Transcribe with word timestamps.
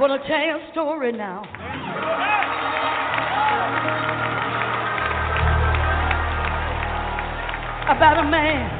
Wanna 0.00 0.16
tell 0.26 0.40
you 0.40 0.56
a 0.56 0.70
story 0.72 1.12
now? 1.12 1.42
About 7.84 8.16
a 8.16 8.30
man. 8.30 8.70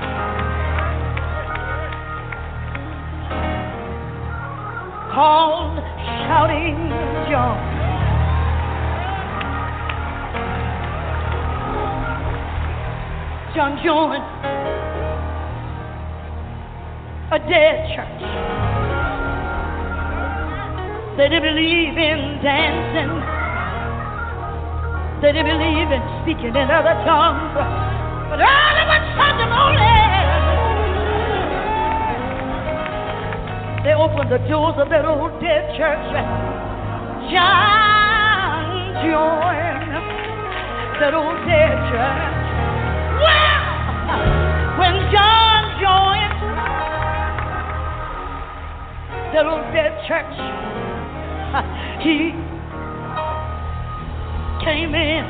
Called 5.12 5.76
Shouting 6.24 6.88
John. 7.28 7.60
John 13.54 13.78
joined 13.84 14.24
a 17.30 17.38
dead 17.46 17.94
church. 17.94 18.69
They 21.20 21.28
didn't 21.28 21.52
believe 21.52 21.98
in 22.00 22.40
dancing. 22.40 23.12
They 25.20 25.36
didn't 25.36 25.52
believe 25.52 25.92
in 25.92 26.00
speaking 26.24 26.56
in 26.56 26.70
other 26.72 26.96
tongues. 27.04 27.52
But 28.32 28.40
early 28.40 28.84
one 28.88 29.04
Sunday 29.20 29.44
morning, 29.52 30.16
they 33.84 33.92
opened 33.92 34.32
the 34.32 34.40
doors 34.48 34.80
of 34.80 34.88
that 34.88 35.04
old 35.04 35.36
dead 35.44 35.76
church. 35.76 36.08
John 37.28 38.64
joined 39.04 39.92
that 41.04 41.12
old 41.12 41.36
dead 41.44 41.76
church. 41.92 42.32
Well, 43.20 43.60
when 44.80 44.96
John 45.12 45.68
joined 45.84 46.32
that 49.36 49.44
old 49.44 49.68
dead 49.76 50.00
church, 50.08 50.79
he 52.00 52.30
came 54.62 54.94
in. 54.94 55.24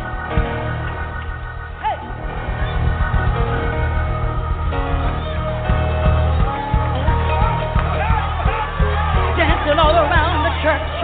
Dancing 9.33 9.79
all 9.81 9.97
around 9.97 10.45
the 10.45 10.53
church. 10.61 11.01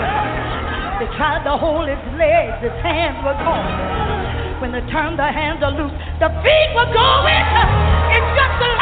They 1.01 1.09
tried 1.17 1.45
to 1.45 1.57
hold 1.57 1.89
his 1.89 1.97
legs, 2.21 2.61
his 2.61 2.77
hands 2.85 3.17
were 3.25 3.33
gone. 3.41 4.61
When 4.61 4.73
they 4.73 4.85
turned 4.93 5.19
the 5.19 5.33
hands 5.33 5.65
loose, 5.65 5.97
the 6.21 6.29
feet 6.45 6.71
were 6.77 6.93
going. 6.93 7.45
It's 8.13 8.31
just 8.37 8.57
like 8.61 8.76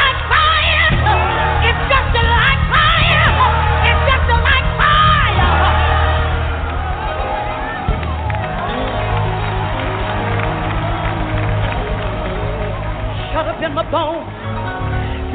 my 13.75 13.83
bones. 13.91 14.23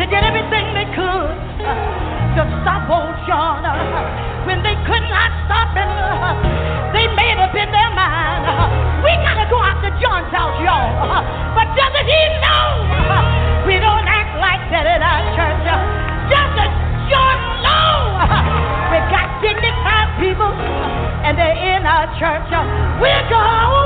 They 0.00 0.08
did 0.08 0.24
everything 0.24 0.72
they 0.72 0.88
could 0.96 1.28
uh, 1.60 2.40
to 2.40 2.42
stop 2.64 2.88
old 2.88 3.12
John. 3.28 3.60
When 4.48 4.64
they 4.64 4.72
could 4.88 5.04
not 5.12 5.28
stop 5.44 5.76
him, 5.76 5.84
uh, 5.84 6.40
they 6.96 7.04
made 7.20 7.36
up 7.36 7.52
in 7.52 7.68
their 7.68 7.92
mind. 7.92 8.48
Uh, 8.48 9.04
we 9.04 9.12
gotta 9.20 9.44
go 9.52 9.60
to 9.60 9.92
John's 10.00 10.32
house, 10.32 10.56
y'all. 10.64 10.88
But 11.52 11.68
doesn't 11.76 12.08
he 12.08 12.22
know 12.40 13.68
we 13.68 13.76
don't 13.76 14.08
act 14.08 14.32
like 14.40 14.64
that 14.72 14.88
in 14.88 15.04
our 15.04 15.20
church? 15.36 15.60
Doesn't 16.32 16.72
John 17.12 17.36
know 17.60 18.24
we 18.88 18.98
got 19.12 19.28
dignified 19.44 20.16
people 20.16 20.48
and 21.28 21.36
they're 21.36 21.76
in 21.76 21.84
our 21.84 22.08
church? 22.16 22.48
We're 23.04 23.28
going. 23.28 23.79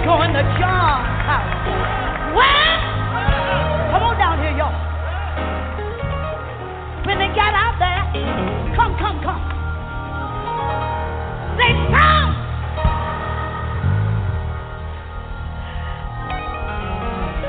We're 0.00 0.06
going 0.06 0.32
to 0.32 0.40
John's 0.56 1.20
house. 1.28 2.32
Well, 2.32 2.80
come 3.92 4.02
on 4.02 4.16
down 4.16 4.40
here, 4.40 4.56
y'all. 4.56 4.72
When 7.04 7.18
they 7.18 7.28
got 7.36 7.52
out 7.52 7.76
there, 7.76 8.08
come, 8.76 8.96
come, 8.96 9.20
come. 9.20 9.44
They 11.60 11.76
found 11.92 12.32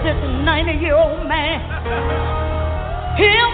this 0.03 0.19
90 0.44 0.72
year 0.83 0.95
old 0.95 1.25
man. 1.29 1.63
Him 3.16 3.50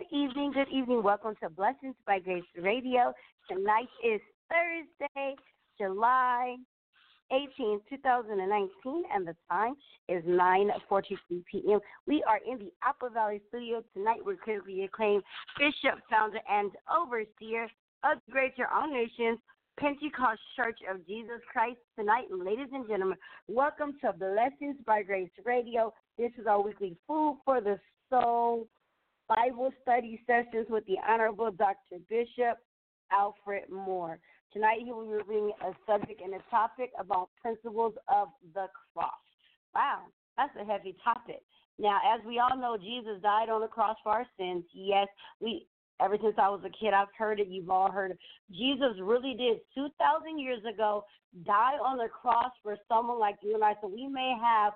Good 0.00 0.16
evening, 0.16 0.52
good 0.52 0.68
evening. 0.72 1.02
Welcome 1.02 1.34
to 1.42 1.50
Blessings 1.50 1.94
by 2.06 2.20
Grace 2.20 2.42
Radio. 2.56 3.12
Tonight 3.50 3.88
is 4.02 4.20
Thursday, 4.48 5.34
July 5.76 6.56
18, 7.30 7.80
2019, 7.90 9.02
and 9.14 9.26
the 9.26 9.36
time 9.50 9.74
is 10.08 10.24
9.43 10.24 11.16
p.m. 11.50 11.80
We 12.06 12.22
are 12.26 12.38
in 12.50 12.58
the 12.58 12.72
Apple 12.82 13.10
Valley 13.10 13.42
studio 13.48 13.82
tonight 13.92 14.24
with 14.24 14.40
critically 14.40 14.84
acclaimed 14.84 15.22
Bishop, 15.58 16.00
founder, 16.08 16.40
and 16.48 16.70
overseer 16.90 17.64
of 18.02 18.18
Greater 18.30 18.68
All 18.72 18.90
Nations 18.90 19.38
Pentecost 19.78 20.40
Church 20.56 20.78
of 20.90 21.06
Jesus 21.06 21.40
Christ. 21.52 21.78
Tonight, 21.98 22.26
ladies 22.30 22.68
and 22.72 22.88
gentlemen, 22.88 23.18
welcome 23.48 23.98
to 24.02 24.14
Blessings 24.14 24.76
by 24.86 25.02
Grace 25.02 25.28
Radio. 25.44 25.92
This 26.16 26.30
is 26.40 26.46
our 26.46 26.62
weekly 26.62 26.96
food 27.06 27.36
for 27.44 27.60
the 27.60 27.78
soul 28.08 28.66
Bible 29.30 29.70
study 29.82 30.20
sessions 30.26 30.66
with 30.68 30.84
the 30.86 30.96
Honorable 31.08 31.52
Dr. 31.52 32.02
Bishop 32.08 32.58
Alfred 33.12 33.70
Moore. 33.70 34.18
Tonight 34.52 34.80
he 34.84 34.90
will 34.90 35.06
be 35.06 35.22
reading 35.24 35.52
a 35.64 35.70
subject 35.86 36.20
and 36.20 36.34
a 36.34 36.42
topic 36.50 36.90
about 36.98 37.30
principles 37.40 37.94
of 38.12 38.26
the 38.54 38.66
cross. 38.92 39.12
Wow, 39.72 40.00
that's 40.36 40.50
a 40.60 40.64
heavy 40.64 40.96
topic. 41.04 41.42
Now, 41.78 42.00
as 42.12 42.20
we 42.26 42.40
all 42.40 42.58
know, 42.58 42.76
Jesus 42.76 43.22
died 43.22 43.48
on 43.48 43.60
the 43.60 43.68
cross 43.68 43.96
for 44.02 44.10
our 44.10 44.26
sins. 44.36 44.64
Yes, 44.74 45.06
we 45.40 45.68
ever 46.02 46.16
since 46.22 46.34
I 46.38 46.48
was 46.48 46.60
a 46.64 46.70
kid, 46.70 46.94
I've 46.94 47.12
heard 47.16 47.40
it. 47.40 47.48
You've 47.48 47.70
all 47.70 47.90
heard 47.90 48.12
it. 48.12 48.18
Jesus 48.50 48.98
really 49.00 49.34
did 49.34 49.58
2,000 49.74 50.38
years 50.38 50.62
ago 50.64 51.04
die 51.44 51.78
on 51.84 51.98
the 51.98 52.08
cross 52.08 52.52
for 52.62 52.76
someone 52.88 53.18
like 53.18 53.36
you 53.42 53.54
and 53.54 53.64
I, 53.64 53.74
so 53.80 53.88
we 53.88 54.08
may 54.08 54.34
have 54.42 54.72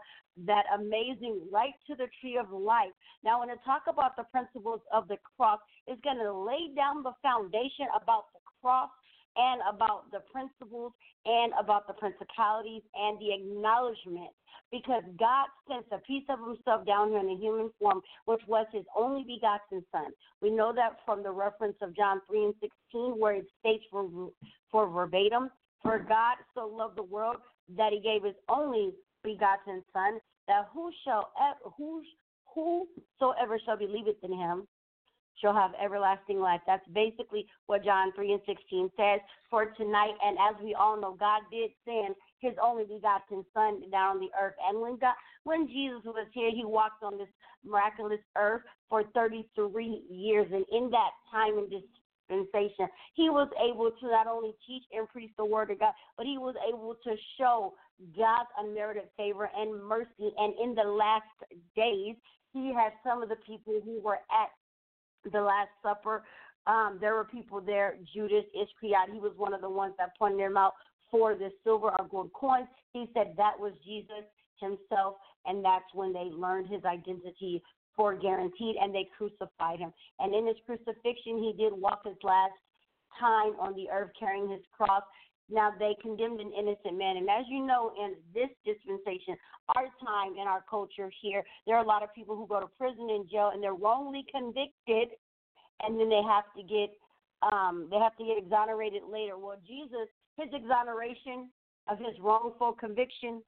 that 0.47 0.65
amazing 0.75 1.41
right 1.53 1.75
to 1.87 1.95
the 1.95 2.07
tree 2.21 2.39
of 2.39 2.51
life. 2.51 2.93
Now, 3.25 3.41
when 3.41 3.51
I 3.51 3.55
talk 3.65 3.83
about 3.89 4.17
the 4.17 4.25
principles 4.25 4.81
of 4.93 5.09
the 5.09 5.17
cross, 5.37 5.61
it's 5.87 6.01
going 6.03 6.19
to 6.19 6.33
lay 6.33 6.75
down 6.75 7.03
the 7.03 7.13
foundation 7.23 7.87
about 8.01 8.25
the 8.35 8.41
cross 8.61 8.91
and 9.37 9.61
about 9.69 10.11
the 10.11 10.21
principles 10.33 10.93
and 11.27 11.53
about 11.59 11.87
the 11.87 11.95
principalities 11.95 12.83
and 12.95 13.19
the 13.19 13.33
acknowledgement 13.35 14.31
because 14.71 15.03
God 15.19 15.47
sent 15.69 15.87
a 15.93 15.99
piece 15.99 16.25
of 16.29 16.39
himself 16.41 16.87
down 16.87 17.11
here 17.11 17.21
in 17.21 17.29
a 17.29 17.37
human 17.37 17.71
form, 17.79 18.01
which 18.25 18.41
was 18.49 18.67
his 18.73 18.85
only 18.97 19.23
begotten 19.23 19.85
son. 19.93 20.11
We 20.41 20.51
know 20.51 20.73
that 20.75 20.99
from 21.05 21.23
the 21.23 21.31
reference 21.31 21.77
of 21.81 21.95
John 21.95 22.21
3 22.29 22.45
and 22.45 22.55
16, 22.61 23.19
where 23.19 23.35
it 23.35 23.47
states 23.61 23.85
for, 23.91 24.09
for 24.71 24.89
verbatim, 24.89 25.51
for 25.83 25.99
God 25.99 26.37
so 26.55 26.67
loved 26.67 26.97
the 26.97 27.03
world 27.03 27.37
that 27.77 27.93
he 27.93 28.01
gave 28.01 28.25
his 28.25 28.35
only 28.49 28.93
begotten 29.23 29.83
Son, 29.93 30.19
that 30.49 30.69
who 30.73 30.91
shall 31.05 31.31
who 31.77 32.03
whosoever 32.47 33.59
shall 33.65 33.77
believe 33.77 34.07
in 34.23 34.33
him 34.33 34.67
shall 35.41 35.55
have 35.55 35.73
everlasting 35.83 36.41
life. 36.41 36.61
That's 36.67 36.87
basically 36.93 37.47
what 37.67 37.85
John 37.85 38.13
3 38.15 38.33
and 38.33 38.43
16 38.47 38.91
says 38.97 39.21
for 39.51 39.67
tonight. 39.67 40.15
And 40.25 40.37
as 40.39 40.63
we 40.63 40.75
all 40.75 41.01
know, 41.01 41.17
God 41.19 41.43
did 41.51 41.71
send 41.85 42.15
his 42.41 42.53
only 42.63 42.85
begotten 42.85 43.45
Son 43.55 43.83
down 43.91 44.17
on 44.17 44.21
the 44.21 44.31
earth. 44.41 44.55
And 44.69 44.81
when 44.81 44.97
God, 44.99 45.15
when 45.45 45.67
Jesus 45.67 46.03
was 46.05 46.27
here, 46.33 46.51
he 46.55 46.65
walked 46.65 47.03
on 47.03 47.19
this 47.19 47.29
miraculous 47.65 48.21
earth 48.37 48.63
for 48.89 49.05
33 49.15 50.03
years. 50.11 50.47
And 50.53 50.65
in 50.71 50.91
that 50.91 51.11
time 51.31 51.59
and 51.59 51.71
dispensation. 52.29 52.89
He 53.15 53.31
was 53.31 53.49
able 53.63 53.91
to 53.91 54.07
not 54.07 54.27
only 54.27 54.55
teach 54.67 54.83
and 54.93 55.09
preach 55.09 55.31
the 55.37 55.45
word 55.45 55.71
of 55.71 55.79
God, 55.79 55.93
but 56.17 56.27
he 56.27 56.39
was 56.39 56.55
able 56.67 56.95
to 57.05 57.17
show 57.39 57.75
God's 58.17 58.49
unmerited 58.59 59.05
favor 59.17 59.51
and 59.57 59.83
mercy. 59.85 60.33
And 60.39 60.55
in 60.63 60.75
the 60.75 60.89
last 60.89 61.25
days, 61.77 62.17
he 62.53 62.73
had 62.73 62.93
some 63.05 63.23
of 63.23 63.29
the 63.29 63.37
people 63.47 63.81
who 63.85 64.01
were 64.01 64.21
at 64.31 64.51
the 65.31 65.41
Last 65.41 65.71
Supper 65.83 66.23
Um, 66.67 66.99
there 67.01 67.15
were 67.15 67.25
people 67.25 67.61
there. 67.61 67.97
Judas 68.15 68.45
Iscariot, 68.55 69.11
he 69.13 69.21
was 69.21 69.33
one 69.37 69.53
of 69.53 69.61
the 69.61 69.69
ones 69.69 69.95
that 69.99 70.17
pointed 70.19 70.41
them 70.41 70.57
out 70.57 70.73
for 71.11 71.35
the 71.35 71.51
silver 71.63 71.91
or 71.99 72.07
gold 72.09 72.33
coins. 72.33 72.69
He 72.93 73.09
said 73.15 73.35
that 73.37 73.59
was 73.59 73.73
Jesus 73.85 74.25
himself, 74.61 75.17
and 75.47 75.65
that's 75.65 75.85
when 75.93 76.13
they 76.13 76.31
learned 76.33 76.69
his 76.69 76.85
identity 76.85 77.63
for 77.95 78.15
guaranteed, 78.15 78.77
and 78.81 78.95
they 78.95 79.09
crucified 79.17 79.79
him. 79.79 79.93
And 80.19 80.35
in 80.35 80.47
his 80.47 80.57
crucifixion, 80.67 81.39
he 81.39 81.55
did 81.57 81.73
walk 81.73 82.03
his 82.05 82.17
last 82.23 82.55
time 83.21 83.53
on 83.61 83.75
the 83.75 83.89
earth 83.91 84.11
carrying 84.19 84.49
his 84.49 84.63
cross. 84.77 85.03
Now 85.51 85.73
they 85.79 85.95
condemned 86.01 86.41
an 86.41 86.53
innocent 86.59 86.97
man, 86.97 87.17
and 87.17 87.29
as 87.29 87.45
you 87.49 87.65
know, 87.65 87.93
in 88.01 88.15
this 88.33 88.49
dispensation, 88.65 89.37
our 89.77 89.85
time 90.05 90.33
in 90.41 90.49
our 90.49 90.65
culture 90.69 91.11
here, 91.21 91.45
there 91.67 91.77
are 91.77 91.85
a 91.85 91.87
lot 91.87 92.03
of 92.03 92.15
people 92.15 92.35
who 92.35 92.47
go 92.47 92.61
to 92.61 92.67
prison 92.79 93.09
and 93.11 93.29
jail, 93.29 93.51
and 93.53 93.63
they're 93.63 93.75
wrongly 93.75 94.25
convicted, 94.31 95.09
and 95.83 96.01
then 96.01 96.09
they 96.09 96.23
have 96.27 96.45
to 96.57 96.63
get 96.63 96.91
um, 97.53 97.89
they 97.91 97.99
have 97.99 98.17
to 98.17 98.25
get 98.25 98.39
exonerated 98.39 99.03
later. 99.11 99.37
Well, 99.37 99.59
Jesus, 99.67 100.09
his 100.39 100.49
exoneration 100.55 101.51
of 101.89 101.99
his 101.99 102.19
wrongful 102.21 102.73
conviction 102.73 103.43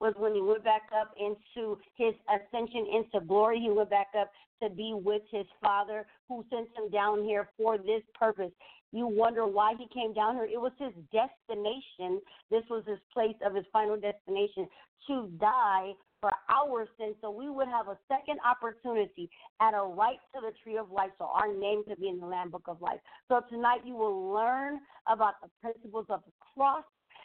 was 0.00 0.14
when 0.16 0.34
he 0.34 0.40
went 0.40 0.64
back 0.64 0.82
up 0.98 1.14
into 1.18 1.78
his 1.96 2.14
ascension 2.28 2.86
into 2.92 3.24
glory. 3.26 3.60
He 3.60 3.70
went 3.70 3.90
back 3.90 4.08
up 4.18 4.30
to 4.62 4.70
be 4.70 4.92
with 4.94 5.22
his 5.30 5.46
Father 5.62 6.06
who 6.28 6.44
sent 6.50 6.68
him 6.76 6.90
down 6.90 7.24
here 7.24 7.48
for 7.56 7.78
this 7.78 8.02
purpose 8.18 8.52
you 8.94 9.08
wonder 9.08 9.44
why 9.44 9.74
he 9.76 9.88
came 9.92 10.14
down 10.14 10.36
here. 10.36 10.44
It 10.44 10.60
was 10.60 10.70
his 10.78 10.92
destination. 11.10 12.22
This 12.48 12.62
was 12.70 12.84
his 12.86 13.00
place 13.12 13.34
of 13.44 13.52
his 13.52 13.64
final 13.72 13.96
destination 13.96 14.68
to 15.08 15.28
die 15.40 15.94
for 16.20 16.30
our 16.48 16.86
sins 16.96 17.16
so 17.20 17.30
we 17.30 17.50
would 17.50 17.66
have 17.66 17.88
a 17.88 17.98
second 18.06 18.38
opportunity 18.46 19.28
at 19.60 19.74
a 19.74 19.82
right 19.82 20.18
to 20.32 20.40
the 20.40 20.52
tree 20.62 20.78
of 20.78 20.92
life 20.92 21.10
so 21.18 21.24
our 21.24 21.52
name 21.52 21.82
could 21.86 22.00
be 22.00 22.08
in 22.08 22.20
the 22.20 22.26
Lamb 22.26 22.50
Book 22.50 22.66
of 22.68 22.80
Life. 22.80 23.00
So 23.26 23.40
tonight 23.50 23.80
you 23.84 23.96
will 23.96 24.32
learn 24.32 24.78
about 25.08 25.34
the 25.42 25.50
principles 25.60 26.06
of 26.08 26.20
the 26.24 26.32
cross. 26.54 26.84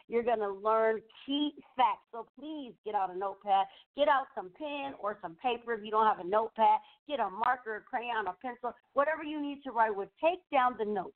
You're 0.10 0.24
going 0.24 0.40
to 0.40 0.52
learn 0.52 1.02
key 1.26 1.52
facts. 1.78 2.04
So 2.12 2.26
please 2.38 2.74
get 2.84 2.96
out 2.96 3.14
a 3.14 3.18
notepad, 3.18 3.68
get 3.96 4.10
out 4.10 4.26
some 4.36 4.50
pen 4.58 4.94
or 5.00 5.18
some 5.22 5.38
paper 5.42 5.74
if 5.74 5.86
you 5.86 5.92
don't 5.92 6.08
have 6.08 6.20
a 6.20 6.28
notepad, 6.28 6.80
get 7.08 7.20
a 7.20 7.30
marker, 7.30 7.78
a 7.78 7.82
crayon, 7.82 8.28
a 8.28 8.34
pencil, 8.42 8.74
whatever 8.94 9.24
you 9.24 9.40
need 9.42 9.62
to 9.64 9.72
write 9.72 9.96
with. 9.96 10.10
Take 10.20 10.40
down 10.52 10.76
the 10.78 10.86
notes 10.86 11.14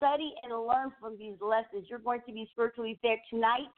study 0.00 0.32
and 0.42 0.52
learn 0.66 0.90
from 0.98 1.18
these 1.18 1.36
lessons. 1.42 1.86
You're 1.88 1.98
going 1.98 2.22
to 2.26 2.32
be 2.32 2.48
spiritually 2.52 2.98
fed 3.02 3.18
tonight. 3.28 3.68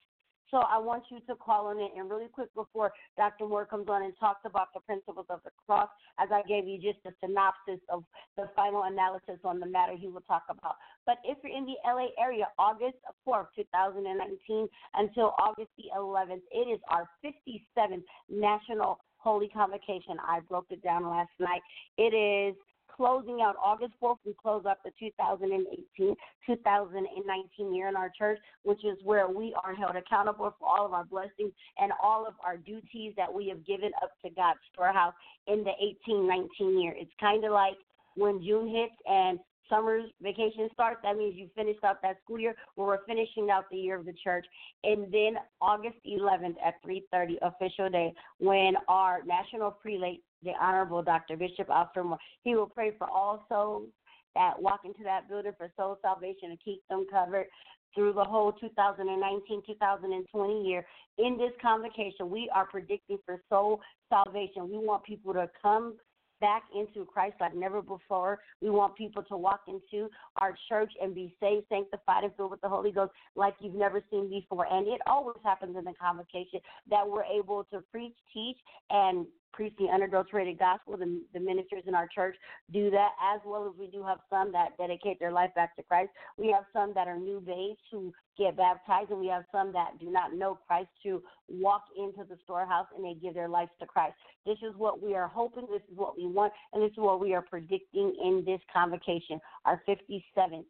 So 0.53 0.59
I 0.59 0.77
want 0.79 1.05
you 1.11 1.19
to 1.27 1.35
call 1.35 1.67
on 1.69 1.79
it. 1.79 1.91
And 1.97 2.11
really 2.11 2.29
quick 2.31 2.55
before 2.55 2.93
Dr. 3.17 3.47
Moore 3.49 3.65
comes 3.65 3.89
on 3.89 4.03
and 4.03 4.13
talks 4.21 4.43
about 4.45 4.69
the 4.75 4.81
principles 4.81 5.27
of 5.31 5.41
the 5.45 5.51
cross, 5.67 5.89
as 6.21 6.29
I 6.31 6.43
gave 6.47 6.69
you 6.69 6.77
just 6.77 6.99
a 7.07 7.11
synopsis 7.25 7.81
of 7.89 8.05
the 8.37 8.51
final 8.55 8.85
analysis 8.85 9.41
on 9.45 9.59
the 9.59 9.67
matter 9.67 9.95
he 9.99 10.09
will 10.09 10.21
talk 10.21 10.45
about. 10.51 10.77
But 11.07 11.17
if 11.25 11.39
you're 11.43 11.57
in 11.57 11.65
the 11.65 11.77
LA 11.87 12.09
area, 12.23 12.49
August 12.59 12.99
4th, 13.27 13.47
2019 13.57 14.69
until 14.95 15.35
August 15.39 15.71
the 15.79 15.85
11th, 15.99 16.43
it 16.53 16.69
is 16.69 16.81
our 16.91 17.09
57th 17.25 18.03
National 18.29 18.99
Holy 19.17 19.49
Convocation. 19.49 20.19
I 20.23 20.41
broke 20.41 20.67
it 20.69 20.83
down 20.83 21.09
last 21.09 21.31
night. 21.41 21.63
It 21.97 22.13
is 22.13 22.57
closing 22.97 23.41
out 23.43 23.57
August 23.63 23.93
4th, 24.03 24.17
we 24.25 24.35
close 24.41 24.65
up 24.69 24.79
the 24.85 24.91
2018 24.99 26.17
2019 26.47 27.75
year 27.75 27.89
in 27.89 27.97
our 27.97 28.11
church, 28.17 28.39
which 28.65 28.85
is 28.85 28.99
where 29.05 29.29
we 29.29 29.55
are 29.63 29.75
held 29.75 29.97
accountable 29.97 30.55
for 30.59 30.69
all 30.69 30.87
of 30.87 30.93
our 30.93 31.05
blessings 31.05 31.53
and 31.79 31.93
all 32.03 32.27
of 32.27 32.35
our 32.45 32.57
duties 32.57 33.13
that 33.17 33.33
we 33.33 33.49
have 33.49 33.65
given 33.67 33.91
up 34.03 34.11
to 34.25 34.31
God's 34.31 34.59
storehouse 34.73 35.15
in 35.47 35.65
the 35.65 35.73
18 36.07 36.27
19 36.27 36.81
year. 36.81 36.95
It's 36.97 37.13
kind 37.21 37.45
of 37.45 37.53
like 37.53 37.77
when 38.17 38.43
June 38.43 38.69
hits 38.69 38.95
and 39.07 39.39
summer's 39.69 40.11
vacation 40.21 40.69
starts, 40.73 41.01
that 41.03 41.17
means 41.17 41.35
you 41.37 41.49
finished 41.55 41.83
out 41.85 42.03
that 42.03 42.17
school 42.23 42.39
year. 42.39 42.55
Well, 42.77 42.87
we're 42.87 43.05
finishing 43.07 43.51
out 43.51 43.65
the 43.71 43.77
year 43.77 43.97
of 43.97 44.05
the 44.05 44.15
church, 44.23 44.45
and 44.85 45.13
then 45.13 45.37
August 45.61 45.97
11th 46.07 46.57
at 46.65 46.75
3:30 46.85 47.39
official 47.43 47.89
day 47.89 48.13
when 48.39 48.75
our 48.89 49.23
national 49.25 49.71
prelate 49.71 50.23
the 50.43 50.53
Honorable 50.61 51.03
Dr. 51.03 51.37
Bishop 51.37 51.69
Alfred 51.71 52.07
Moore. 52.07 52.19
He 52.43 52.55
will 52.55 52.69
pray 52.69 52.93
for 52.99 53.09
all 53.09 53.45
souls 53.49 53.89
that 54.35 54.61
walk 54.61 54.81
into 54.85 55.03
that 55.05 55.29
building 55.29 55.53
for 55.57 55.71
soul 55.77 55.99
salvation 56.03 56.51
and 56.51 56.59
keep 56.65 56.81
them 56.89 57.07
covered 57.11 57.47
through 57.95 58.15
the 58.15 58.25
whole 58.25 58.53
2019 58.53 59.63
2020 59.67 60.69
year. 60.69 60.87
In 61.19 61.37
this 61.37 61.53
convocation, 61.61 62.31
we 62.31 62.51
are 62.55 62.67
predicting 62.67 63.19
for 63.27 63.43
soul 63.49 63.81
salvation. 64.09 64.71
We 64.71 64.79
want 64.79 65.05
people 65.05 65.35
to 65.35 65.51
come 65.61 65.97
back 66.41 66.65
into 66.75 67.07
Christ 67.07 67.37
like 67.41 67.55
never 67.55 67.81
before. 67.81 68.41
We 68.61 68.69
want 68.71 68.97
people 68.97 69.23
to 69.23 69.37
walk 69.37 69.61
into 69.69 70.09
our 70.41 70.55
church 70.69 70.93
and 71.01 71.15
be 71.15 71.35
saved, 71.41 71.67
sanctified, 71.69 72.25
and 72.25 72.35
filled 72.37 72.51
with 72.51 72.61
the 72.63 72.69
Holy 72.69 72.91
Ghost 72.91 73.13
like 73.37 73.55
you've 73.61 73.75
never 73.75 74.03
seen 74.11 74.29
before. 74.29 74.67
And 74.71 74.89
it 74.89 75.01
always 75.07 75.37
happens 75.45 75.77
in 75.77 75.85
the 75.85 75.95
convocation 76.01 76.61
that 76.91 77.09
we're 77.09 77.25
able 77.25 77.65
to 77.73 77.81
preach, 77.93 78.17
teach, 78.35 78.57
and 78.91 79.27
preach 79.53 79.75
the 79.79 79.87
unadulterated 79.87 80.59
gospel. 80.59 80.97
The, 80.97 81.23
the 81.33 81.41
ministers 81.41 81.83
in 81.87 81.95
our 81.95 82.09
church 82.09 82.37
do 82.73 82.91
that, 82.91 83.11
as 83.35 83.41
well 83.45 83.67
as 83.67 83.79
we 83.79 83.87
do 83.87 84.03
have 84.03 84.19
some 84.31 84.53
that 84.53 84.77
dedicate 84.79 85.19
their 85.21 85.33
life 85.33 85.51
back 85.55 85.77
to 85.77 85.83
Christ. 85.83 86.11
We 86.37 86.49
have 86.49 86.65
some 86.73 86.93
that 86.95 87.09
are 87.09 87.19
new 87.19 87.41
babes 87.41 87.81
who 87.91 88.13
get 88.39 88.57
baptized, 88.57 89.11
and 89.11 89.21
we 89.21 89.29
have 89.29 89.45
some 89.53 89.73
that 89.73 89.99
do 90.01 90.11
not 90.11 90.35
know 90.35 90.59
Christ 90.67 90.89
to 91.05 91.23
walk 91.49 91.85
into 91.97 92.25
the 92.29 92.39
storehouse 92.45 92.87
and 92.97 93.05
they 93.05 93.15
give 93.15 93.35
their 93.35 93.49
lives 93.49 93.71
to 93.81 93.87
Christ. 93.87 94.15
This 94.47 94.59
is 94.63 94.75
what 94.77 95.03
we 95.03 95.15
are 95.15 95.29
hoping, 95.29 95.67
this 95.71 95.83
is 95.91 95.97
what 95.97 96.17
we 96.17 96.27
want, 96.27 96.53
and 96.73 96.83
this 96.83 96.93
is 96.93 96.99
what 96.99 97.21
we 97.21 97.35
are 97.35 97.43
predicting 97.43 98.15
in 98.23 98.43
this 98.47 98.61
convocation, 98.73 99.41
our 99.65 99.83
57th 99.87 100.65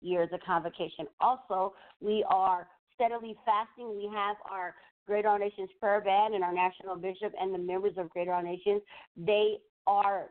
years 0.00 0.28
of 0.32 0.40
convocation. 0.44 1.06
Also, 1.20 1.74
we 2.00 2.24
are 2.28 2.66
steadily 2.94 3.36
fasting. 3.44 3.96
We 3.96 4.10
have 4.12 4.36
our 4.50 4.74
Greater 5.06 5.28
All 5.28 5.38
Nations 5.38 5.68
Prayer 5.80 6.00
Band 6.00 6.34
and 6.34 6.44
our 6.44 6.52
national 6.52 6.96
bishop 6.96 7.32
and 7.40 7.54
the 7.54 7.58
members 7.58 7.94
of 7.96 8.10
Greater 8.10 8.32
All 8.32 8.42
Nations. 8.42 8.82
They 9.16 9.56
are 9.86 10.26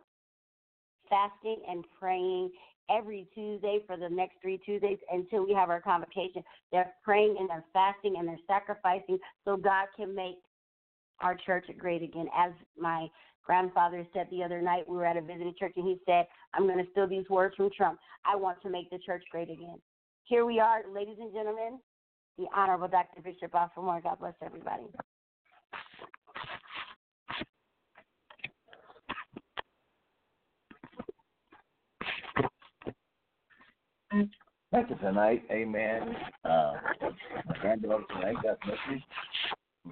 fasting 1.09 1.61
and 1.69 1.83
praying 1.99 2.51
every 2.89 3.27
Tuesday 3.33 3.79
for 3.85 3.97
the 3.97 4.09
next 4.09 4.35
three 4.41 4.59
Tuesdays 4.65 4.97
until 5.11 5.45
we 5.45 5.53
have 5.53 5.69
our 5.69 5.81
convocation. 5.81 6.43
They're 6.71 6.93
praying 7.03 7.35
and 7.39 7.49
they're 7.49 7.65
fasting 7.73 8.15
and 8.17 8.27
they're 8.27 8.37
sacrificing 8.47 9.17
so 9.45 9.57
God 9.57 9.87
can 9.95 10.15
make 10.15 10.37
our 11.19 11.35
church 11.35 11.65
great 11.77 12.01
again. 12.01 12.27
As 12.35 12.51
my 12.77 13.07
grandfather 13.45 14.05
said 14.13 14.27
the 14.31 14.43
other 14.43 14.61
night, 14.61 14.87
we 14.87 14.97
were 14.97 15.05
at 15.05 15.17
a 15.17 15.21
visiting 15.21 15.53
church 15.57 15.73
and 15.75 15.85
he 15.85 15.97
said, 16.05 16.25
I'm 16.53 16.65
going 16.65 16.83
to 16.83 16.91
steal 16.91 17.07
these 17.07 17.29
words 17.29 17.55
from 17.55 17.69
Trump. 17.75 17.99
I 18.25 18.35
want 18.35 18.61
to 18.63 18.69
make 18.69 18.89
the 18.89 18.99
church 18.99 19.23
great 19.31 19.49
again. 19.49 19.79
Here 20.25 20.45
we 20.45 20.59
are, 20.59 20.81
ladies 20.93 21.17
and 21.19 21.33
gentlemen, 21.33 21.79
the 22.37 22.45
Honorable 22.55 22.87
Dr. 22.87 23.21
Bishop 23.21 23.53
Moore. 23.77 24.01
God 24.01 24.19
bless 24.19 24.33
everybody. 24.43 24.83
Thank 34.71 34.89
you 34.89 34.95
tonight. 34.97 35.43
Amen. 35.51 36.15
Uh, 36.45 36.73
my 37.47 37.57
granddaughter 37.59 38.03
tonight, 38.13 38.35
bless 38.41 38.77
you. 38.89 38.99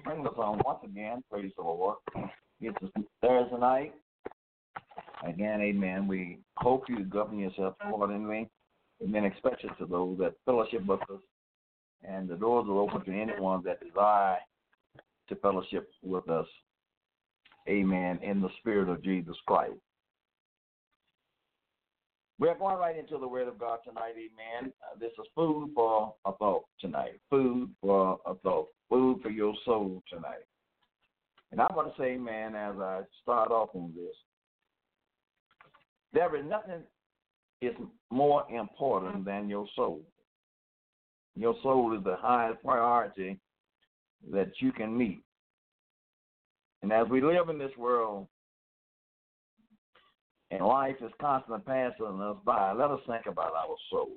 Bring 0.04 0.26
us 0.26 0.32
on 0.36 0.60
once 0.64 0.78
again. 0.84 1.22
Praise 1.30 1.52
the 1.56 1.62
Lord. 1.62 1.96
It's 2.60 2.76
Thursday 3.22 3.58
night. 3.58 3.94
Again, 5.26 5.60
amen. 5.60 6.06
We 6.06 6.38
hope 6.56 6.84
you 6.88 7.04
govern 7.04 7.38
yourself 7.38 7.74
accordingly. 7.84 8.48
Amen. 9.02 9.24
Especially 9.34 9.70
to 9.78 9.86
those 9.86 10.18
that 10.18 10.34
fellowship 10.44 10.86
with 10.86 11.00
us. 11.02 11.20
And 12.06 12.28
the 12.28 12.36
doors 12.36 12.66
are 12.68 12.78
open 12.78 13.04
to 13.04 13.20
anyone 13.20 13.62
that 13.64 13.80
desire 13.80 14.38
to 15.28 15.36
fellowship 15.36 15.90
with 16.02 16.28
us. 16.28 16.46
Amen. 17.68 18.18
In 18.22 18.40
the 18.40 18.48
spirit 18.60 18.88
of 18.88 19.02
Jesus 19.02 19.36
Christ. 19.46 19.74
We're 22.38 22.56
going 22.56 22.78
right 22.78 22.96
into 22.96 23.18
the 23.18 23.28
Word 23.28 23.48
of 23.48 23.58
God 23.58 23.80
tonight, 23.86 24.14
amen. 24.16 24.72
Uh, 24.82 24.98
this 24.98 25.10
is 25.18 25.26
food 25.34 25.72
for 25.74 26.14
a 26.24 26.32
thought 26.32 26.64
tonight. 26.80 27.20
Food 27.28 27.68
for 27.82 28.18
a 28.24 28.34
thought. 28.36 28.68
Food 28.88 29.20
for 29.22 29.28
your 29.28 29.52
soul 29.66 30.02
tonight. 30.08 30.46
And 31.52 31.60
I 31.60 31.66
want 31.74 31.94
to 31.94 32.02
say, 32.02 32.16
man, 32.16 32.54
as 32.54 32.76
I 32.78 33.02
start 33.22 33.50
off 33.50 33.68
on 33.74 33.92
this, 33.94 34.16
there 36.14 36.34
is 36.34 36.44
nothing 36.48 36.82
is 37.60 37.74
more 38.10 38.44
important 38.50 39.26
than 39.26 39.50
your 39.50 39.66
soul. 39.76 40.00
Your 41.40 41.54
soul 41.62 41.96
is 41.96 42.04
the 42.04 42.16
highest 42.16 42.62
priority 42.62 43.38
that 44.30 44.50
you 44.58 44.72
can 44.72 44.94
meet. 44.94 45.22
And 46.82 46.92
as 46.92 47.08
we 47.08 47.22
live 47.22 47.48
in 47.48 47.58
this 47.58 47.74
world, 47.78 48.26
and 50.50 50.60
life 50.60 50.96
is 51.00 51.10
constantly 51.18 51.62
passing 51.64 52.20
us 52.20 52.36
by, 52.44 52.72
let 52.72 52.90
us 52.90 53.00
think 53.06 53.24
about 53.24 53.54
our 53.54 53.74
soul. 53.88 54.10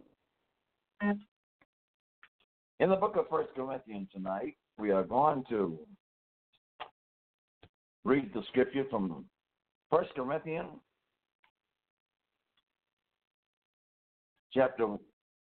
In 2.82 2.90
the 2.90 2.98
book 2.98 3.16
of 3.16 3.30
First 3.30 3.56
Corinthians 3.56 4.10
tonight, 4.14 4.58
we 4.78 4.92
are 4.92 5.04
going 5.04 5.46
to 5.48 5.80
read 8.04 8.34
the 8.34 8.44
scripture 8.50 8.84
from 8.90 9.24
First 9.90 10.14
Corinthians 10.14 10.72
chapter 14.54 14.98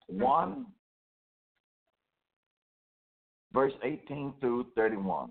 1, 0.08 0.66
verse 3.53 3.74
18 3.84 4.34
through 4.39 4.67
31. 4.75 5.29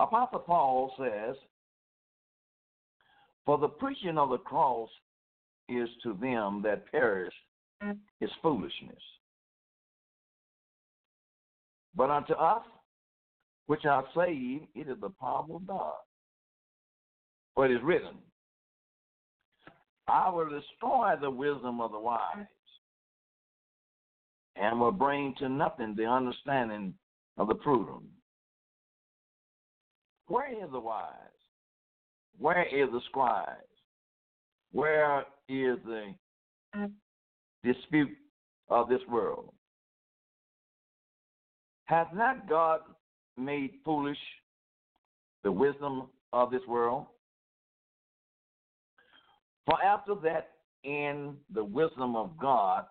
Apostle 0.00 0.40
Paul 0.40 0.92
says, 0.98 1.36
For 3.44 3.58
the 3.58 3.68
preaching 3.68 4.18
of 4.18 4.30
the 4.30 4.38
cross 4.38 4.90
is 5.68 5.88
to 6.02 6.16
them 6.20 6.62
that 6.62 6.90
perish 6.90 7.34
is 8.20 8.30
foolishness. 8.42 9.02
But 11.94 12.10
unto 12.10 12.34
us 12.34 12.62
which 13.66 13.84
are 13.84 14.04
saved, 14.16 14.66
it 14.74 14.88
is 14.88 14.96
the 15.00 15.10
power 15.20 15.44
of 15.52 15.66
God. 15.66 15.94
For 17.54 17.66
it 17.66 17.72
is 17.72 17.82
written, 17.82 18.16
I 20.06 20.30
will 20.30 20.48
destroy 20.48 21.14
the 21.20 21.30
wisdom 21.30 21.80
of 21.80 21.92
the 21.92 21.98
wise 21.98 22.46
and 24.60 24.80
will 24.80 24.92
bring 24.92 25.34
to 25.38 25.48
nothing 25.48 25.94
the 25.96 26.04
understanding 26.04 26.94
of 27.36 27.48
the 27.48 27.54
prudent. 27.54 28.02
Where 30.26 30.50
is 30.52 30.70
the 30.72 30.80
wise? 30.80 31.06
Where 32.38 32.64
is 32.64 32.90
the 32.92 33.00
scribes? 33.08 33.62
Where 34.72 35.20
is 35.48 35.78
the 35.84 36.14
dispute 37.64 38.16
of 38.68 38.88
this 38.88 39.00
world? 39.08 39.52
Has 41.86 42.06
not 42.14 42.48
God 42.48 42.80
made 43.38 43.72
foolish 43.84 44.18
the 45.42 45.50
wisdom 45.50 46.08
of 46.32 46.50
this 46.50 46.60
world? 46.68 47.06
For 49.64 49.82
after 49.82 50.14
that, 50.24 50.50
in 50.84 51.36
the 51.52 51.64
wisdom 51.64 52.14
of 52.14 52.38
God, 52.40 52.84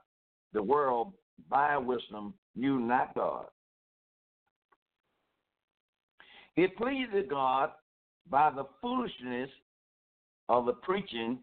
the 0.53 0.61
world 0.61 1.13
by 1.49 1.77
wisdom 1.77 2.33
knew 2.55 2.79
not 2.79 3.15
God. 3.15 3.45
It 6.55 6.75
pleased 6.75 7.29
God 7.29 7.71
by 8.29 8.49
the 8.49 8.65
foolishness 8.81 9.49
of 10.49 10.65
the 10.65 10.73
preaching 10.73 11.39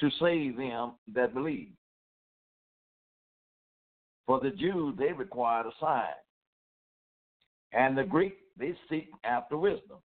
to 0.00 0.10
save 0.20 0.56
them 0.56 0.92
that 1.14 1.34
believe. 1.34 1.72
For 4.26 4.40
the 4.40 4.50
Jews, 4.50 4.94
they 4.98 5.12
required 5.12 5.66
a 5.66 5.72
sign, 5.80 6.04
and 7.72 7.96
the 7.96 8.04
Greek, 8.04 8.38
they 8.58 8.74
seek 8.88 9.10
after 9.22 9.56
wisdom. 9.56 9.98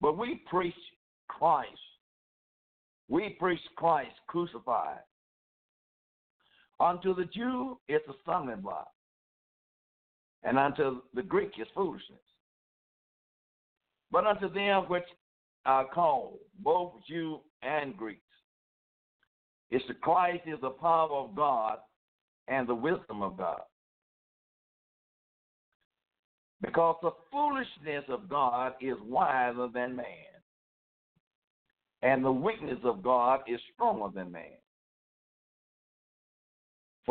But 0.00 0.16
we 0.16 0.42
preach 0.48 0.74
Christ. 1.28 1.70
We 3.08 3.36
preach 3.38 3.60
Christ 3.76 4.14
crucified. 4.28 5.00
Unto 6.80 7.14
the 7.14 7.26
Jew, 7.26 7.78
it's 7.88 8.08
a 8.08 8.14
stumbling 8.22 8.62
block, 8.62 8.88
and 10.44 10.58
unto 10.58 11.02
the 11.12 11.22
Greek, 11.22 11.52
it's 11.58 11.70
foolishness. 11.74 12.18
But 14.10 14.26
unto 14.26 14.50
them 14.50 14.84
which 14.84 15.04
are 15.66 15.84
called, 15.84 16.38
both 16.60 16.92
Jew 17.06 17.40
and 17.62 17.94
Greeks, 17.94 18.22
it's 19.70 19.86
the 19.88 19.94
Christ 19.94 20.44
is 20.46 20.58
the 20.62 20.70
power 20.70 21.10
of 21.12 21.36
God 21.36 21.78
and 22.48 22.66
the 22.66 22.74
wisdom 22.74 23.22
of 23.22 23.36
God. 23.36 23.60
Because 26.62 26.96
the 27.02 27.12
foolishness 27.30 28.04
of 28.08 28.28
God 28.28 28.72
is 28.80 28.96
wiser 29.06 29.68
than 29.72 29.96
man, 29.96 30.06
and 32.02 32.24
the 32.24 32.32
weakness 32.32 32.78
of 32.84 33.02
God 33.02 33.40
is 33.46 33.60
stronger 33.74 34.08
than 34.14 34.32
man. 34.32 34.56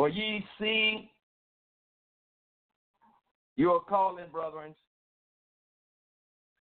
For 0.00 0.08
ye 0.08 0.42
see 0.58 1.10
your 3.56 3.82
calling, 3.82 4.24
brethren, 4.32 4.74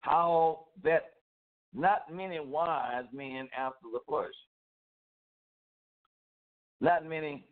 how 0.01 0.69
that 0.83 1.03
not 1.75 2.11
many 2.11 2.41
wise 2.41 3.05
men 3.13 3.47
after 3.55 3.89
the 3.93 3.99
flesh, 4.09 4.33
not 6.81 7.05
many, 7.05 7.45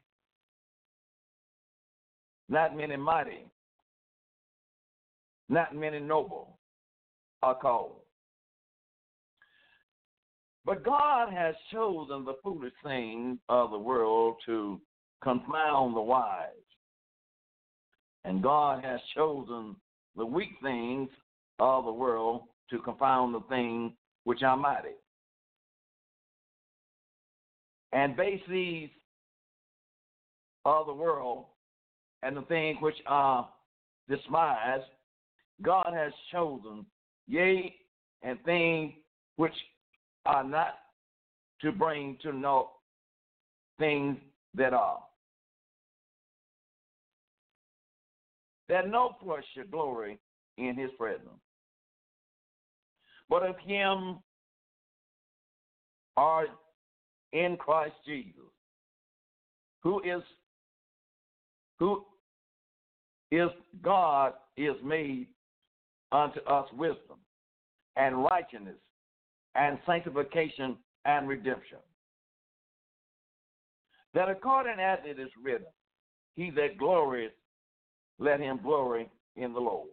not 2.48 2.74
many 2.74 2.96
mighty, 2.96 3.44
not 5.50 5.76
many 5.76 6.00
noble 6.00 6.59
are 7.42 7.57
called. 7.57 7.96
But 10.64 10.83
God 10.83 11.31
has 11.31 11.54
chosen 11.70 12.24
the 12.24 12.38
foolish 12.42 12.72
things 12.83 13.37
of 13.50 13.70
the 13.70 13.78
world 13.78 14.37
to 14.46 14.81
confound 15.22 15.96
the 15.96 16.00
wise. 16.00 16.48
And 18.24 18.42
God 18.42 18.85
has 18.85 19.00
chosen 19.14 19.76
the 20.16 20.26
weak 20.26 20.50
things 20.62 21.09
of 21.59 21.85
the 21.85 21.92
world 21.92 22.42
to 22.70 22.78
confound 22.81 23.35
the 23.35 23.42
things 23.48 23.92
which 24.24 24.42
are 24.42 24.57
mighty. 24.57 24.96
And 27.92 28.16
base 28.16 28.42
these 28.48 28.90
of 30.64 30.87
the 30.87 30.92
world 30.92 31.46
and 32.22 32.37
the 32.37 32.42
things 32.42 32.76
which 32.81 32.96
are 33.07 33.48
despised, 34.09 34.85
God 35.62 35.90
has 35.94 36.12
chosen, 36.31 36.85
yea, 37.26 37.74
and 38.22 38.38
things 38.44 38.92
which 39.37 39.54
are 40.26 40.44
not 40.44 40.74
to 41.62 41.72
bring 41.72 42.18
to 42.22 42.33
naught 42.33 42.68
things 43.78 44.16
that 44.54 44.72
are. 44.72 45.00
That 48.68 48.88
no 48.88 49.16
flesh 49.22 49.44
should 49.54 49.70
glory 49.70 50.18
in 50.59 50.76
his 50.76 50.90
presence. 50.98 51.28
But 53.28 53.42
of 53.42 53.57
him 53.59 54.18
are 56.16 56.46
in 57.33 57.57
Christ 57.57 57.94
Jesus, 58.07 58.35
who 59.83 60.00
is 60.00 60.22
who 61.78 62.04
is 63.31 63.50
God 63.83 64.33
is 64.57 64.74
made 64.83 65.28
unto 66.11 66.40
us 66.40 66.66
wisdom 66.72 67.18
and 67.96 68.24
righteousness 68.24 68.76
and 69.54 69.78
sanctification 69.87 70.76
and 71.04 71.28
redemption. 71.28 71.78
That 74.14 74.28
according 74.28 74.81
as 74.81 74.98
it 75.04 75.20
is 75.20 75.28
written, 75.42 75.66
he 76.35 76.50
that 76.50 76.78
glories, 76.78 77.31
let 78.18 78.40
him 78.40 78.61
glory 78.62 79.09
in 79.37 79.52
the 79.52 79.61
Lord. 79.61 79.88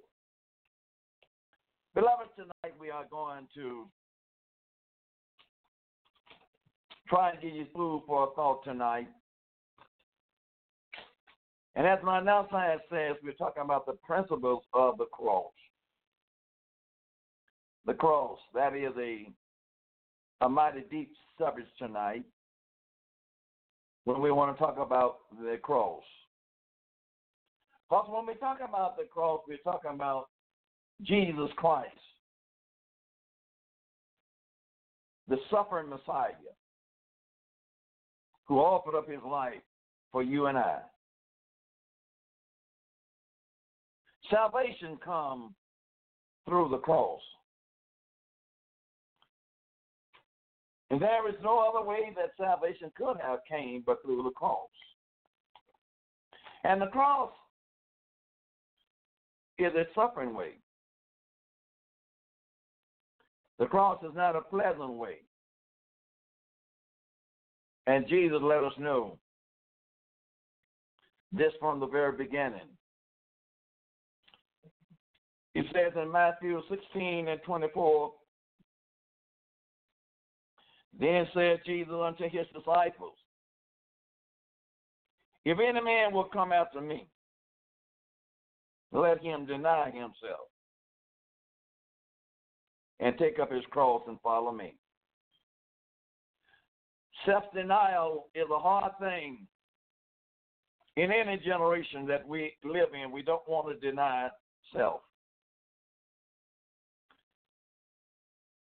Beloved, 1.93 2.27
tonight 2.35 2.75
we 2.79 2.89
are 2.89 3.05
going 3.09 3.47
to 3.55 3.85
try 7.07 7.31
and 7.31 7.41
give 7.41 7.53
you 7.53 7.65
food 7.73 8.03
for 8.05 8.25
a 8.25 8.35
thought 8.35 8.63
tonight. 8.63 9.07
And 11.75 11.85
as 11.85 11.99
my 12.03 12.19
announcement 12.19 12.81
says, 12.89 13.15
we're 13.23 13.33
talking 13.33 13.63
about 13.63 13.85
the 13.85 13.97
principles 14.05 14.63
of 14.73 14.97
the 14.97 15.05
cross. 15.05 15.51
The 17.85 17.93
cross, 17.93 18.39
that 18.53 18.75
is 18.75 18.93
a, 18.99 19.27
a 20.41 20.49
mighty 20.49 20.83
deep 20.89 21.11
subject 21.37 21.67
tonight 21.77 22.23
when 24.05 24.21
we 24.21 24.31
want 24.31 24.55
to 24.55 24.59
talk 24.59 24.77
about 24.77 25.17
the 25.39 25.57
cross. 25.61 26.03
Because 27.89 28.07
when 28.09 28.25
we 28.25 28.33
talk 28.35 28.59
about 28.67 28.97
the 28.97 29.03
cross, 29.03 29.41
we're 29.47 29.57
talking 29.57 29.91
about 29.93 30.27
Jesus 31.03 31.49
Christ, 31.55 31.89
the 35.27 35.37
suffering 35.51 35.89
Messiah, 35.89 36.31
who 38.45 38.59
offered 38.59 38.97
up 38.97 39.09
his 39.09 39.21
life 39.27 39.61
for 40.11 40.23
you 40.23 40.47
and 40.47 40.57
I. 40.57 40.79
Salvation 44.31 44.97
comes 45.03 45.51
through 46.47 46.69
the 46.69 46.77
cross. 46.77 47.21
And 50.89 51.01
there 51.01 51.27
is 51.27 51.35
no 51.43 51.59
other 51.59 51.85
way 51.85 52.15
that 52.15 52.31
salvation 52.37 52.91
could 52.95 53.17
have 53.21 53.39
came 53.47 53.83
but 53.85 54.01
through 54.03 54.23
the 54.23 54.31
cross. 54.31 54.69
And 56.63 56.81
the 56.81 56.87
cross 56.87 57.31
is 59.57 59.73
a 59.75 59.85
suffering 59.95 60.33
way. 60.33 60.53
The 63.59 63.65
cross 63.65 64.03
is 64.03 64.15
not 64.15 64.35
a 64.35 64.41
pleasant 64.41 64.93
way. 64.93 65.19
And 67.87 68.07
Jesus 68.07 68.39
let 68.41 68.63
us 68.63 68.73
know 68.79 69.17
this 71.31 71.53
from 71.59 71.79
the 71.79 71.87
very 71.87 72.15
beginning. 72.15 72.67
He 75.53 75.61
says 75.73 75.93
in 75.95 76.11
Matthew 76.11 76.61
16 76.69 77.27
and 77.29 77.41
24, 77.43 78.11
Then 80.99 81.27
said 81.33 81.59
Jesus 81.65 81.93
unto 81.93 82.23
his 82.23 82.45
disciples, 82.53 83.13
If 85.45 85.59
any 85.59 85.81
man 85.81 86.11
will 86.11 86.25
come 86.25 86.51
after 86.51 86.81
me, 86.81 87.07
let 88.95 89.21
him 89.21 89.45
deny 89.45 89.85
himself 89.91 90.47
and 92.99 93.17
take 93.17 93.39
up 93.39 93.51
his 93.51 93.63
cross 93.69 94.01
and 94.07 94.19
follow 94.21 94.51
me. 94.51 94.73
Self 97.25 97.43
denial 97.53 98.27
is 98.35 98.45
a 98.53 98.59
hard 98.59 98.91
thing 98.99 99.47
in 100.95 101.11
any 101.11 101.37
generation 101.37 102.05
that 102.07 102.27
we 102.27 102.53
live 102.63 102.89
in. 102.93 103.11
We 103.11 103.21
don't 103.21 103.47
want 103.47 103.67
to 103.67 103.85
deny 103.85 104.29
self. 104.73 105.01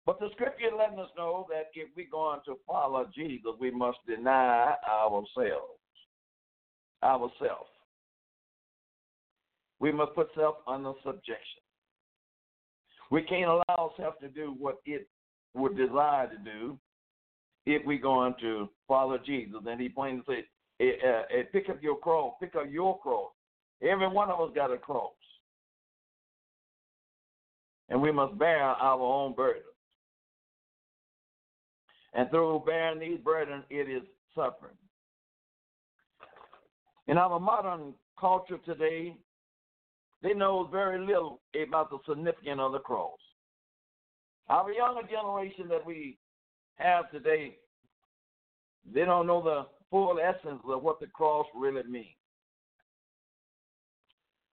But 0.06 0.20
the 0.20 0.28
scripture 0.32 0.68
letting 0.76 0.98
us 0.98 1.08
know 1.16 1.46
that 1.48 1.70
if 1.74 1.88
we're 1.96 2.06
going 2.10 2.40
to 2.44 2.58
follow 2.66 3.08
Jesus, 3.14 3.52
we 3.58 3.70
must 3.70 3.98
deny 4.06 4.74
ourselves. 4.88 5.78
Ourself. 7.02 7.66
We 9.84 9.92
must 9.92 10.14
put 10.14 10.28
self 10.34 10.54
under 10.66 10.94
subjection. 11.04 11.60
We 13.10 13.20
can't 13.20 13.50
allow 13.50 13.92
self 13.98 14.18
to 14.20 14.28
do 14.28 14.56
what 14.58 14.76
it 14.86 15.06
would 15.52 15.76
desire 15.76 16.26
to 16.26 16.38
do 16.38 16.78
if 17.66 17.82
we're 17.84 17.98
going 17.98 18.32
to 18.40 18.70
follow 18.88 19.18
Jesus. 19.18 19.60
And 19.68 19.78
he 19.78 19.90
plainly 19.90 20.22
said, 20.26 20.44
uh, 20.80 21.38
uh, 21.38 21.42
pick 21.52 21.68
up 21.68 21.82
your 21.82 21.98
cross, 21.98 22.32
pick 22.40 22.54
up 22.54 22.64
your 22.70 22.98
cross. 23.00 23.30
Every 23.82 24.08
one 24.08 24.30
of 24.30 24.40
us 24.40 24.52
got 24.54 24.72
a 24.72 24.78
cross. 24.78 25.12
And 27.90 28.00
we 28.00 28.10
must 28.10 28.38
bear 28.38 28.62
our 28.62 28.98
own 28.98 29.34
burden. 29.34 29.60
And 32.14 32.30
through 32.30 32.62
bearing 32.64 33.00
these 33.00 33.18
burdens, 33.22 33.64
it 33.68 33.90
is 33.90 34.02
suffering. 34.34 34.78
In 37.06 37.18
our 37.18 37.38
modern 37.38 37.92
culture 38.18 38.56
today, 38.64 39.14
they 40.24 40.32
know 40.32 40.66
very 40.72 40.98
little 40.98 41.42
about 41.68 41.90
the 41.90 41.98
significance 42.08 42.58
of 42.58 42.72
the 42.72 42.78
cross. 42.78 43.18
Our 44.48 44.72
younger 44.72 45.02
generation 45.02 45.68
that 45.68 45.84
we 45.84 46.16
have 46.76 47.10
today, 47.10 47.58
they 48.92 49.04
don't 49.04 49.26
know 49.26 49.42
the 49.42 49.66
full 49.90 50.18
essence 50.18 50.62
of 50.66 50.82
what 50.82 50.98
the 50.98 51.08
cross 51.08 51.46
really 51.54 51.82
means. 51.82 52.06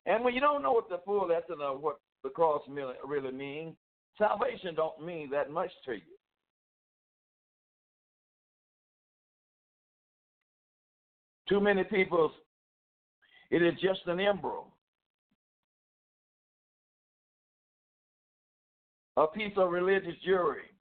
And 0.06 0.26
when 0.26 0.34
you 0.34 0.42
don't 0.42 0.62
know 0.62 0.74
what 0.74 0.90
the 0.90 1.00
full 1.06 1.32
essence 1.32 1.60
of 1.62 1.80
what 1.82 2.00
the 2.24 2.30
cross 2.30 2.62
really 3.06 3.32
means, 3.32 3.76
salvation 4.18 4.76
don't 4.76 5.04
mean 5.04 5.30
that 5.32 5.52
much 5.52 5.72
to 5.86 5.94
you. 5.94 6.02
Too 11.48 11.62
many 11.62 11.86
people, 11.86 12.32
it 13.50 13.62
is 13.62 13.74
just 13.82 14.02
an 14.08 14.20
embryo. 14.20 14.71
A 19.17 19.28
piece 19.28 19.54
of 19.58 19.71
religious 19.71 20.15
jewelry. 20.24 20.71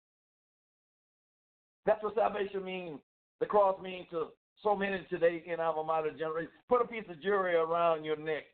That's 1.86 2.02
what 2.02 2.14
salvation 2.14 2.64
means. 2.64 3.00
The 3.40 3.46
cross 3.46 3.80
means 3.82 4.06
to 4.10 4.28
so 4.62 4.76
many 4.76 5.04
today 5.08 5.42
in 5.46 5.58
our 5.60 5.82
modern 5.82 6.18
generation. 6.18 6.52
Put 6.68 6.82
a 6.82 6.86
piece 6.86 7.04
of 7.08 7.22
jewelry 7.22 7.54
around 7.54 8.04
your 8.04 8.16
neck. 8.16 8.44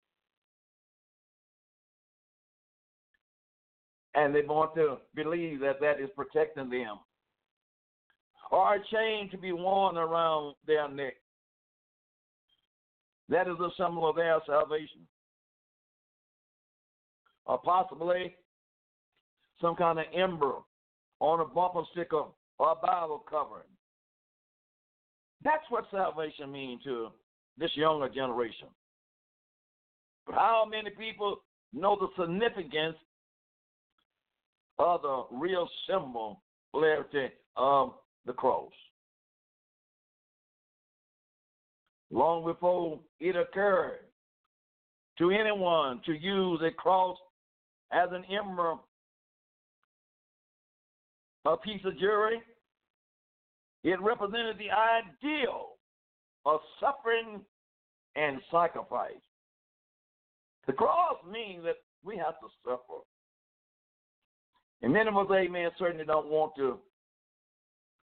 And 4.15 4.35
they 4.35 4.43
want 4.43 4.75
to 4.77 4.97
believe 5.15 5.61
that 5.61 5.81
that 5.81 6.01
is 6.01 6.09
protecting 6.17 6.71
them. 6.71 6.99
Or 8.51 8.77
a 8.77 8.79
chain 8.91 9.29
to 9.31 9.37
be 9.37 9.53
worn 9.53 9.99
around 9.99 10.55
their 10.67 10.89
neck. 10.89 11.15
That 13.29 13.49
is 13.49 13.57
a 13.61 13.69
symbol 13.77 14.09
of 14.09 14.17
their 14.17 14.39
salvation. 14.47 15.07
Or 17.45 17.59
possibly 17.59 18.37
some 19.61 19.77
kind 19.77 19.99
of 19.99 20.07
ember 20.15 20.55
on 21.21 21.41
a 21.41 21.45
bumper 21.45 21.83
sticker 21.93 22.25
or 22.59 22.73
a 22.73 22.87
Bible 22.87 23.25
covering. 23.29 23.63
That's 25.45 25.65
what 25.69 25.85
salvation 25.91 26.51
means 26.51 26.83
to 26.85 27.09
this 27.59 27.71
younger 27.75 28.09
generation. 28.09 28.69
But 30.27 30.35
how 30.35 30.67
many 30.69 30.91
people 30.91 31.39
know 31.73 31.97
the 31.99 32.23
significance 32.23 32.97
of 34.79 35.03
the 35.03 35.25
real 35.33 35.69
symbol 35.89 36.43
of 37.57 37.93
the 38.27 38.33
cross? 38.33 38.73
long 42.11 42.45
before 42.45 42.99
it 43.21 43.37
occurred 43.37 43.99
to 45.19 45.31
anyone 45.31 46.01
to 46.07 46.13
use 46.13 46.61
a 46.65 46.71
cross 46.71 47.17
as 47.93 48.09
an 48.13 48.25
emblem, 48.25 48.81
a 51.53 51.57
piece 51.57 51.81
of 51.85 51.99
jewelry. 51.99 52.41
It 53.85 54.01
represented 54.01 54.57
the 54.59 54.71
ideal 54.71 55.77
of 56.45 56.61
suffering 56.81 57.41
and 58.17 58.41
sacrifice. 58.51 59.13
The 60.67 60.73
cross 60.73 61.17
means 61.31 61.63
that 61.65 61.77
we 62.05 62.17
have 62.17 62.41
to 62.41 62.49
suffer. 62.65 63.03
And 64.83 64.93
many 64.93 65.09
of 65.09 65.17
us, 65.17 65.27
amen, 65.33 65.71
certainly 65.79 66.05
don't 66.05 66.29
want 66.29 66.53
to 66.57 66.79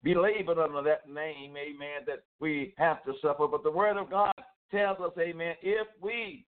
be 0.04 0.15
labeled 0.15 0.60
under 0.60 0.82
that 0.82 1.10
name, 1.10 1.56
amen, 1.58 2.04
that 2.08 2.23
we 2.39 2.73
have 2.77 3.04
to 3.06 3.13
suffer. 3.21 3.47
But 3.47 3.63
the 3.63 3.71
Word 3.71 3.97
of 3.97 4.10
God 4.10 4.34
tells 4.71 4.99
us, 4.99 5.12
amen, 5.19 5.56
if 5.62 5.88
we, 6.01 6.45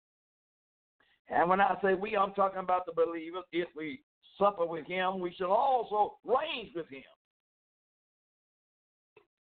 and 1.30 1.50
when 1.50 1.60
I 1.60 1.76
say 1.82 1.94
we, 1.94 2.16
I'm 2.16 2.34
talking 2.34 2.60
about 2.60 2.86
the 2.86 2.94
believers, 2.94 3.44
if 3.52 3.68
we 3.76 4.02
suffer 4.38 4.66
with 4.66 4.86
Him, 4.88 5.20
we 5.20 5.34
shall 5.38 5.52
also 5.52 6.18
reign 6.26 6.72
with 6.76 6.90
Him. 6.90 7.04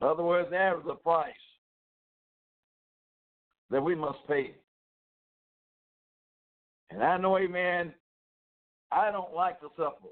In 0.02 0.08
other 0.08 0.24
words, 0.24 0.50
there 0.52 0.78
is 0.78 0.86
a 0.89 0.95
price 0.95 1.34
that 3.71 3.82
we 3.82 3.95
must 3.95 4.19
pay. 4.28 4.56
And 6.91 7.04
I 7.04 7.17
know, 7.17 7.38
amen, 7.38 7.93
I 8.91 9.12
don't 9.12 9.34
like 9.34 9.60
to 9.62 9.67
suffer. 9.76 10.10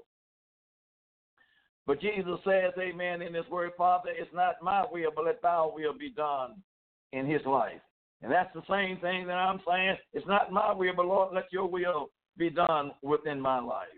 But 1.86 2.00
Jesus 2.00 2.38
says, 2.44 2.72
Amen, 2.78 3.22
in 3.22 3.34
His 3.34 3.48
word, 3.50 3.72
Father, 3.76 4.10
it's 4.10 4.32
not 4.34 4.62
my 4.62 4.84
will, 4.90 5.10
but 5.14 5.26
let 5.26 5.42
thy 5.42 5.64
will 5.64 5.96
be 5.96 6.10
done 6.10 6.54
in 7.12 7.26
his 7.26 7.42
life. 7.46 7.80
And 8.22 8.32
that's 8.32 8.52
the 8.54 8.62
same 8.68 8.98
thing 8.98 9.26
that 9.26 9.34
I'm 9.34 9.60
saying. 9.68 9.96
It's 10.12 10.26
not 10.26 10.52
my 10.52 10.72
will, 10.72 10.92
but 10.96 11.06
Lord, 11.06 11.34
let 11.34 11.44
your 11.52 11.66
will 11.66 12.10
be 12.36 12.50
done 12.50 12.92
within 13.02 13.40
my 13.40 13.60
life. 13.60 13.88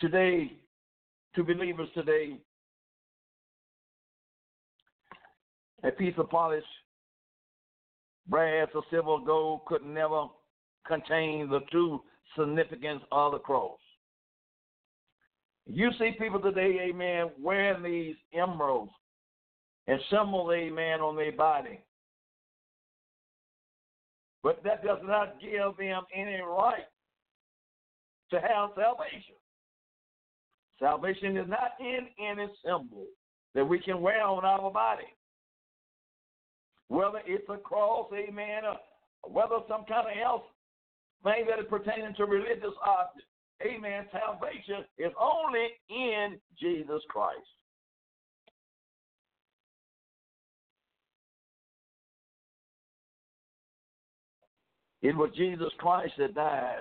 Today, 0.00 0.52
to 1.34 1.42
believers 1.42 1.88
today, 1.94 2.38
a 5.82 5.90
piece 5.90 6.14
of 6.18 6.30
polished 6.30 6.66
brass 8.28 8.68
or 8.74 8.82
silver 8.90 9.24
gold 9.24 9.64
could 9.66 9.84
never 9.84 10.26
contain 10.86 11.48
the 11.48 11.60
true 11.70 12.00
significance 12.38 13.02
of 13.10 13.32
the 13.32 13.38
cross. 13.38 13.78
You 15.66 15.90
see 15.98 16.12
people 16.18 16.40
today, 16.40 16.88
amen, 16.88 17.30
wearing 17.42 17.82
these 17.82 18.16
emeralds 18.32 18.92
and 19.86 20.00
symbols, 20.10 20.50
amen, 20.54 21.00
on 21.00 21.16
their 21.16 21.32
body. 21.32 21.80
But 24.42 24.62
that 24.64 24.84
does 24.84 25.00
not 25.02 25.40
give 25.40 25.76
them 25.78 26.02
any 26.14 26.40
right 26.40 26.86
to 28.30 28.40
have 28.40 28.70
salvation. 28.76 29.34
Salvation 30.78 31.36
is 31.36 31.48
not 31.48 31.72
in 31.80 32.06
any 32.24 32.46
symbol 32.64 33.06
that 33.54 33.64
we 33.64 33.78
can 33.80 34.00
wear 34.00 34.22
on 34.22 34.44
our 34.44 34.70
body. 34.70 35.04
Whether 36.88 37.20
it's 37.26 37.48
a 37.48 37.56
cross, 37.56 38.08
amen, 38.14 38.62
or 38.64 39.30
whether 39.30 39.56
some 39.68 39.84
kind 39.86 40.06
of 40.06 40.16
else 40.22 40.42
thing 41.24 41.46
that 41.48 41.58
is 41.58 41.66
pertaining 41.68 42.14
to 42.16 42.24
religious 42.24 42.74
objects. 42.86 43.26
Amen. 43.62 44.06
Salvation 44.12 44.84
is 44.98 45.12
only 45.20 45.68
in 45.90 46.38
Jesus 46.60 47.02
Christ. 47.08 47.40
It 55.02 55.16
was 55.16 55.30
Jesus 55.36 55.70
Christ 55.78 56.12
that 56.18 56.34
died 56.34 56.80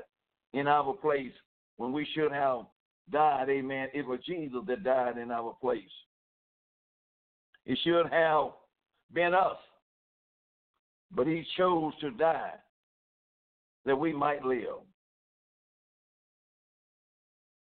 in 0.54 0.68
our 0.68 0.94
place 0.94 1.32
when 1.78 1.92
we 1.92 2.08
should 2.14 2.32
have 2.32 2.66
died. 3.12 3.50
Amen. 3.50 3.88
It 3.94 4.06
was 4.06 4.20
Jesus 4.26 4.62
that 4.68 4.84
died 4.84 5.18
in 5.18 5.32
our 5.32 5.56
place. 5.60 5.84
It 7.66 7.78
should 7.84 8.08
have 8.12 8.52
been 9.14 9.34
us, 9.34 9.58
but 11.14 11.28
he 11.28 11.46
chose 11.58 11.94
to 12.02 12.12
die 12.12 12.54
that 13.86 13.96
we 13.96 14.14
might 14.14 14.44
live. 14.44 14.82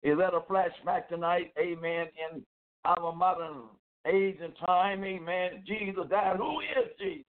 Is 0.02 0.18
that 0.18 0.34
a 0.34 0.40
flashback 0.40 1.08
tonight? 1.08 1.52
Amen. 1.58 2.06
In 2.32 2.42
our 2.84 3.12
modern 3.12 3.62
age 4.06 4.36
and 4.40 4.52
time, 4.64 5.02
amen. 5.02 5.64
Jesus 5.66 6.04
died. 6.08 6.36
Who 6.36 6.60
is 6.60 6.90
Jesus? 7.00 7.24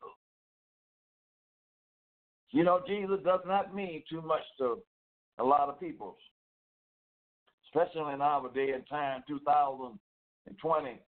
You 2.51 2.63
know, 2.63 2.81
Jesus 2.87 3.17
does 3.25 3.41
not 3.45 3.73
mean 3.75 4.03
too 4.09 4.21
much 4.21 4.43
to 4.59 4.77
a 5.39 5.43
lot 5.43 5.69
of 5.69 5.79
people, 5.79 6.17
especially 7.67 8.13
in 8.13 8.21
our 8.21 8.49
day 8.53 8.71
and 8.71 8.87
time, 8.87 9.23
2020. 9.27 10.99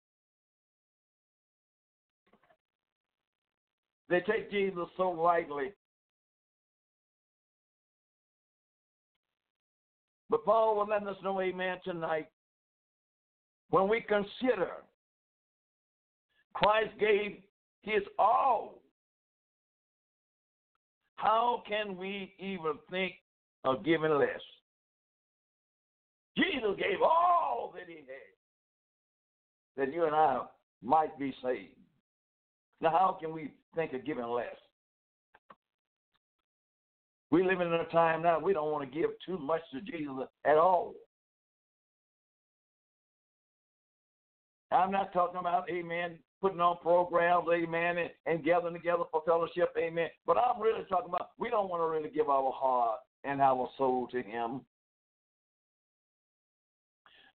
They 4.10 4.19
take 4.22 4.52
Jesus 4.52 4.88
so 4.98 5.10
lightly. 5.10 5.72
But 10.30 10.45
Paul 10.45 10.76
will 10.76 10.88
let 10.88 11.08
us 11.08 11.15
know, 11.24 11.41
amen, 11.41 11.78
tonight, 11.84 12.28
when 13.69 13.88
we 13.88 14.02
consider 14.02 14.69
Christ 16.54 16.91
gave 17.00 17.38
his 17.82 18.04
all, 18.17 18.82
how 21.15 21.63
can 21.67 21.98
we 21.98 22.34
even 22.39 22.74
think 22.89 23.13
of 23.63 23.84
giving 23.84 24.12
less? 24.12 24.41
Jesus 26.39 26.75
gave 26.78 27.02
all 27.02 27.73
that 27.75 27.88
he 27.88 27.95
had 27.95 28.30
that 29.78 29.93
you 29.93 30.06
and 30.06 30.15
I 30.15 30.41
might 30.82 31.17
be 31.17 31.34
saved. 31.43 31.75
Now, 32.82 32.91
how 32.91 33.17
can 33.19 33.34
we 33.34 33.52
think 33.75 33.93
of 33.93 34.06
giving 34.06 34.25
less? 34.25 34.56
We 37.32 37.43
live 37.43 37.62
in 37.62 37.71
a 37.71 37.86
time 37.86 38.23
now 38.23 38.39
we 38.39 38.54
don't 38.54 38.71
want 38.71 38.91
to 38.91 38.99
give 38.99 39.12
too 39.25 39.38
much 39.38 39.62
to 39.73 39.82
Jesus 39.82 40.28
at 40.45 40.58
all. 40.58 40.93
I'm 44.71 44.91
not 44.91 45.13
talking 45.13 45.39
about, 45.39 45.69
amen, 45.69 46.19
putting 46.41 46.60
on 46.60 46.78
programs, 46.82 47.47
amen, 47.52 47.97
and, 47.97 48.10
and 48.25 48.43
gathering 48.43 48.73
together 48.73 49.04
for 49.12 49.23
fellowship, 49.25 49.73
amen. 49.78 50.10
But 50.25 50.38
I'm 50.38 50.62
really 50.62 50.84
talking 50.89 51.10
about 51.10 51.30
we 51.38 51.49
don't 51.49 51.69
want 51.69 51.82
to 51.82 51.88
really 51.88 52.13
give 52.13 52.30
our 52.30 52.52
heart 52.54 52.99
and 53.23 53.41
our 53.41 53.67
soul 53.78 54.08
to 54.12 54.21
Him. 54.21 54.62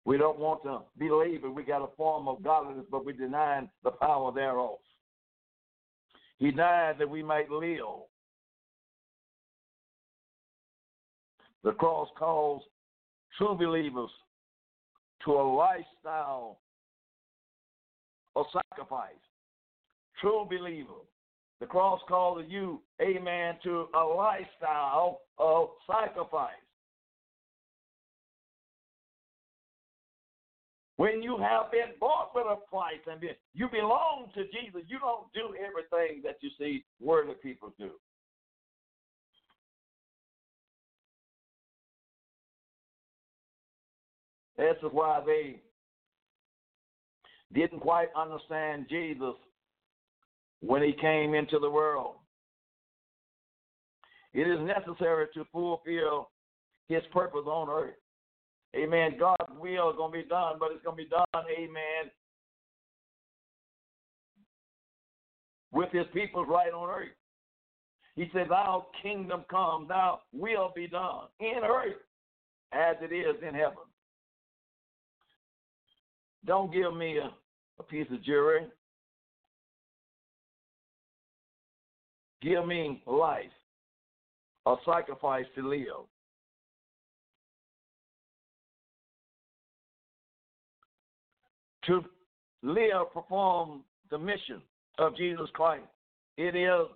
We 0.05 0.17
don't 0.17 0.39
want 0.39 0.63
to 0.65 0.81
believe 0.99 1.45
it. 1.45 1.55
We 1.55 1.63
got 1.63 1.83
a 1.83 1.95
form 1.97 2.27
of 2.27 2.43
godliness, 2.43 2.87
but 2.91 3.05
we 3.05 3.13
deny 3.13 3.69
the 3.85 3.91
power 3.91 4.33
thereof. 4.33 4.79
He 6.39 6.51
died 6.51 6.97
that 6.99 7.09
we 7.09 7.23
might 7.23 7.51
live. 7.51 7.79
The 11.63 11.73
cross 11.73 12.09
calls 12.19 12.63
true 13.37 13.55
believers 13.55 14.11
to 15.25 15.33
a 15.33 15.45
lifestyle 15.55 16.61
of 18.35 18.47
sacrifice. 18.53 19.13
True 20.21 20.47
believer. 20.49 21.05
The 21.61 21.67
cross 21.67 22.01
calls 22.09 22.45
you, 22.49 22.81
amen, 23.03 23.57
to 23.65 23.89
a 23.95 24.03
lifestyle 24.03 25.21
of 25.39 25.69
sacrifice. 25.87 26.55
When 31.01 31.23
you 31.23 31.39
have 31.39 31.73
been 31.73 31.95
bought 31.99 32.33
with 32.35 32.45
a 32.45 32.57
price 32.69 33.01
and 33.11 33.23
you 33.55 33.71
belong 33.71 34.27
to 34.35 34.43
Jesus, 34.45 34.83
you 34.87 34.99
don't 34.99 35.33
do 35.33 35.55
everything 35.57 36.21
that 36.25 36.37
you 36.43 36.51
see 36.59 36.85
worldly 37.01 37.37
people 37.43 37.73
do. 37.79 37.93
This 44.59 44.77
is 44.83 44.91
why 44.93 45.23
they 45.25 45.63
didn't 47.59 47.81
quite 47.81 48.09
understand 48.15 48.85
Jesus 48.91 49.37
when 50.61 50.83
he 50.83 50.93
came 51.01 51.33
into 51.33 51.59
the 51.59 51.71
world. 51.71 52.17
It 54.35 54.47
is 54.47 54.59
necessary 54.61 55.29
to 55.33 55.47
fulfill 55.51 56.29
his 56.91 57.01
purpose 57.11 57.47
on 57.47 57.71
earth. 57.71 57.95
Amen. 58.77 59.17
God's 59.19 59.51
will 59.59 59.91
is 59.91 59.97
going 59.97 60.13
to 60.13 60.19
be 60.19 60.29
done, 60.29 60.55
but 60.59 60.71
it's 60.73 60.85
going 60.85 60.97
to 60.97 61.03
be 61.03 61.09
done, 61.09 61.45
amen, 61.59 62.11
with 65.73 65.91
his 65.91 66.07
people 66.13 66.45
right 66.45 66.73
on 66.73 66.89
earth. 66.89 67.09
He 68.17 68.29
said, 68.33 68.47
Thou 68.49 68.87
kingdom 69.03 69.45
come, 69.51 69.87
thou 69.89 70.21
will 70.33 70.73
be 70.75 70.87
done 70.87 71.25
in 71.41 71.63
earth 71.65 71.97
as 72.73 72.97
it 73.01 73.15
is 73.15 73.37
in 73.47 73.55
heaven. 73.55 73.79
Don't 76.47 76.73
give 76.73 76.95
me 76.95 77.19
a, 77.19 77.31
a 77.79 77.83
piece 77.83 78.07
of 78.13 78.23
jewelry. 78.23 78.67
Give 82.43 82.67
me 82.67 83.03
life, 83.07 83.45
a 84.67 84.77
sacrifice 84.87 85.45
to 85.57 85.69
live. 85.69 86.07
To 91.91 92.05
live, 92.63 93.13
perform 93.13 93.83
the 94.11 94.19
mission 94.19 94.63
of 94.99 95.17
Jesus 95.17 95.49
Christ. 95.55 95.85
It 96.37 96.55
is 96.55 96.87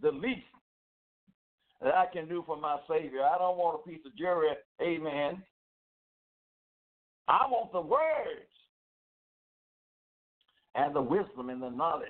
the 0.00 0.12
least 0.12 0.46
that 1.82 1.94
I 1.94 2.06
can 2.12 2.28
do 2.28 2.42
for 2.46 2.56
my 2.56 2.78
Savior. 2.88 3.22
I 3.22 3.38
don't 3.38 3.56
want 3.56 3.80
a 3.80 3.88
piece 3.88 4.00
of 4.06 4.16
jewelry, 4.16 4.48
amen. 4.80 5.42
I 7.28 7.46
want 7.48 7.72
the 7.72 7.80
words 7.80 8.52
and 10.76 10.94
the 10.94 11.02
wisdom 11.02 11.50
and 11.50 11.60
the 11.60 11.70
knowledge 11.70 12.08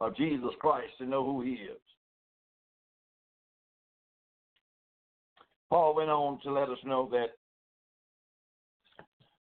of 0.00 0.16
Jesus 0.16 0.50
Christ 0.60 0.92
to 0.98 1.06
know 1.06 1.24
who 1.24 1.42
He 1.42 1.52
is. 1.52 1.80
Paul 5.70 5.96
went 5.96 6.10
on 6.10 6.38
to 6.44 6.52
let 6.52 6.68
us 6.68 6.78
know 6.84 7.08
that 7.10 7.30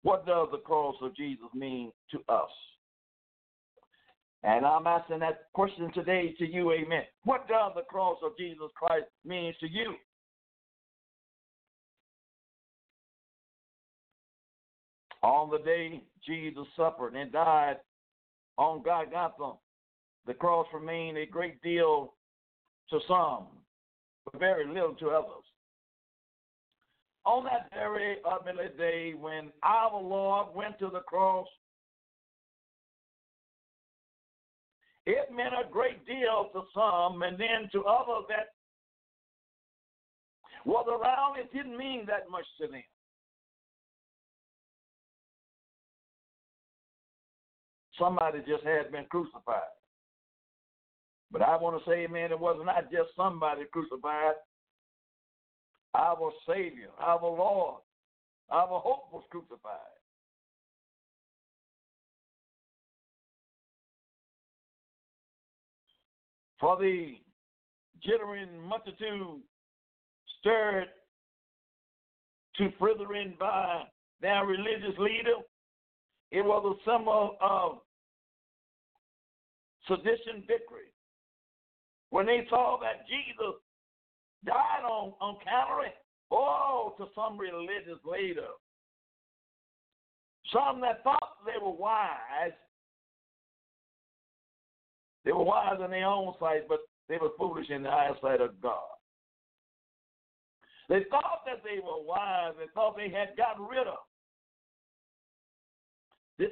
what 0.04 0.26
does 0.26 0.48
the 0.52 0.58
cross 0.58 0.96
of 1.02 1.16
Jesus 1.16 1.48
mean 1.54 1.92
to 2.12 2.20
us? 2.30 2.50
And 4.44 4.66
I'm 4.66 4.88
asking 4.88 5.20
that 5.20 5.48
question 5.54 5.92
today 5.94 6.34
to 6.40 6.48
you, 6.48 6.72
amen. 6.72 7.04
What 7.24 7.48
does 7.48 7.74
the 7.76 7.84
cross 7.84 8.18
of 8.24 8.32
Jesus 8.38 8.70
Christ 8.76 9.06
mean 9.24 9.54
to 9.60 9.70
you? 9.70 9.94
On 15.22 15.52
the 15.52 15.60
day 15.60 16.02
Jesus 16.26 16.66
suffered 16.76 17.14
and 17.14 17.32
died 17.32 17.78
on 18.58 18.82
Golgotha, 18.82 19.60
the 20.26 20.34
cross 20.34 20.66
remained 20.74 21.18
a 21.18 21.28
great 21.28 21.62
deal 21.62 22.16
to 22.90 23.00
some, 23.08 23.46
but 24.26 24.40
very 24.40 24.68
little 24.68 24.96
to 24.96 25.10
others 25.10 25.46
on 27.26 27.44
that 27.46 27.70
very 27.74 28.18
ugly 28.30 28.70
day 28.78 29.14
when 29.20 29.52
our 29.64 30.02
Lord 30.02 30.48
went 30.56 30.80
to 30.80 30.90
the 30.92 31.02
cross, 31.02 31.48
it 35.06 35.30
meant 35.36 35.54
a 35.54 35.70
great 35.72 36.06
deal 36.06 36.50
to 36.54 36.62
some, 36.74 37.22
and 37.24 37.38
then 37.38 37.70
to 37.72 37.84
others 37.86 38.26
that 38.30 38.50
was 40.66 40.86
around, 40.88 41.40
it 41.40 41.52
didn't 41.54 41.78
mean 41.78 42.06
that 42.08 42.30
much 42.30 42.46
to 42.60 42.68
them. 42.68 42.84
Somebody 47.98 48.40
just 48.48 48.64
had 48.64 48.92
been 48.92 49.06
crucified. 49.06 49.62
But 51.32 51.42
I 51.42 51.56
want 51.56 51.84
to 51.84 51.90
say, 51.90 52.08
man, 52.08 52.32
it 52.32 52.40
was 52.40 52.62
not 52.66 52.92
just 52.92 53.16
somebody 53.16 53.64
crucified, 53.72 54.34
our 55.96 56.32
Savior, 56.48 56.90
our 57.00 57.22
Lord, 57.22 57.82
our 58.50 58.80
hope 58.80 59.08
was 59.12 59.24
crucified. 59.30 59.80
For 66.60 66.78
the 66.78 67.16
jittering 68.06 68.62
multitude 68.68 69.42
stirred 70.40 70.88
to 72.58 72.70
furthering 72.80 73.36
by 73.40 73.84
their 74.22 74.46
religious 74.46 74.98
leader, 75.00 75.38
it 76.32 76.46
was 76.46 76.78
a 76.78 76.90
symbol 76.90 77.36
of 77.42 77.80
sedition 79.88 80.44
victory. 80.48 80.92
When 82.12 82.26
they 82.26 82.46
saw 82.50 82.78
that 82.82 83.08
Jesus 83.08 83.56
died 84.46 84.84
on, 84.84 85.14
on 85.22 85.38
Calvary. 85.44 85.94
Oh, 86.32 86.94
to 86.98 87.06
some 87.14 87.38
religious 87.38 88.00
leader. 88.06 88.48
Some 90.54 90.82
that 90.82 91.04
thought 91.04 91.38
they 91.46 91.64
were 91.64 91.72
wise. 91.72 92.56
They 95.24 95.32
were 95.32 95.44
wise 95.44 95.80
in 95.84 95.92
their 95.92 96.06
own 96.06 96.34
sight, 96.40 96.68
but 96.68 96.80
they 97.08 97.18
were 97.18 97.30
foolish 97.38 97.70
in 97.70 97.84
the 97.84 97.90
eyesight 97.90 98.42
of 98.42 98.60
God. 98.62 98.80
They 100.90 101.06
thought 101.10 101.46
that 101.46 101.64
they 101.64 101.80
were 101.80 102.04
wise. 102.04 102.54
They 102.58 102.66
thought 102.74 102.98
they 102.98 103.10
had 103.10 103.38
gotten 103.38 103.66
rid 103.68 103.88
of 103.88 104.04
this 106.38 106.52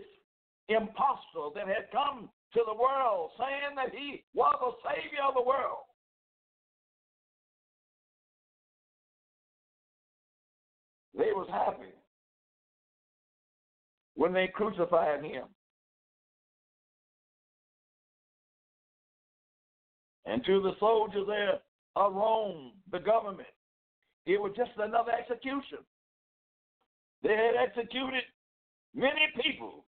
impostor 0.69 1.49
that 1.55 1.67
had 1.67 1.91
come 1.91 2.29
to 2.53 2.61
the 2.65 2.73
world 2.73 3.31
saying 3.39 3.75
that 3.75 3.91
he 3.91 4.23
was 4.33 4.55
the 4.61 4.89
savior 4.89 5.25
of 5.27 5.33
the 5.33 5.41
world. 5.41 5.88
They 11.19 11.33
was 11.33 11.49
happy 11.51 11.91
when 14.15 14.31
they 14.31 14.47
crucified 14.47 15.21
him. 15.21 15.43
And 20.25 20.45
to 20.45 20.61
the 20.61 20.71
soldiers 20.79 21.25
there 21.27 21.59
of 21.97 22.13
Rome, 22.13 22.71
the 22.89 22.99
government, 22.99 23.49
it 24.25 24.39
was 24.39 24.53
just 24.55 24.71
another 24.77 25.11
execution. 25.11 25.79
They 27.21 27.35
had 27.35 27.67
executed 27.67 28.23
many 28.95 29.27
people. 29.43 29.85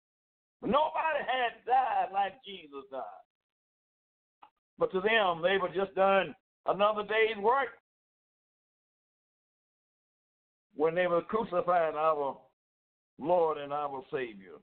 But 0.61 0.71
nobody 0.71 1.25
had 1.25 1.65
died 1.65 2.13
like 2.13 2.35
Jesus 2.45 2.85
died. 2.91 3.01
But 4.79 4.93
to 4.93 5.01
them, 5.01 5.41
they 5.41 5.57
were 5.57 5.73
just 5.75 5.95
done 5.95 6.35
another 6.67 7.03
day's 7.03 7.43
work 7.43 7.69
when 10.77 10.95
they 10.95 11.07
were 11.07 11.23
crucifying 11.23 11.97
our 11.97 12.37
Lord 13.19 13.59
and 13.59 13.73
our 13.73 14.03
Savior. 14.13 14.59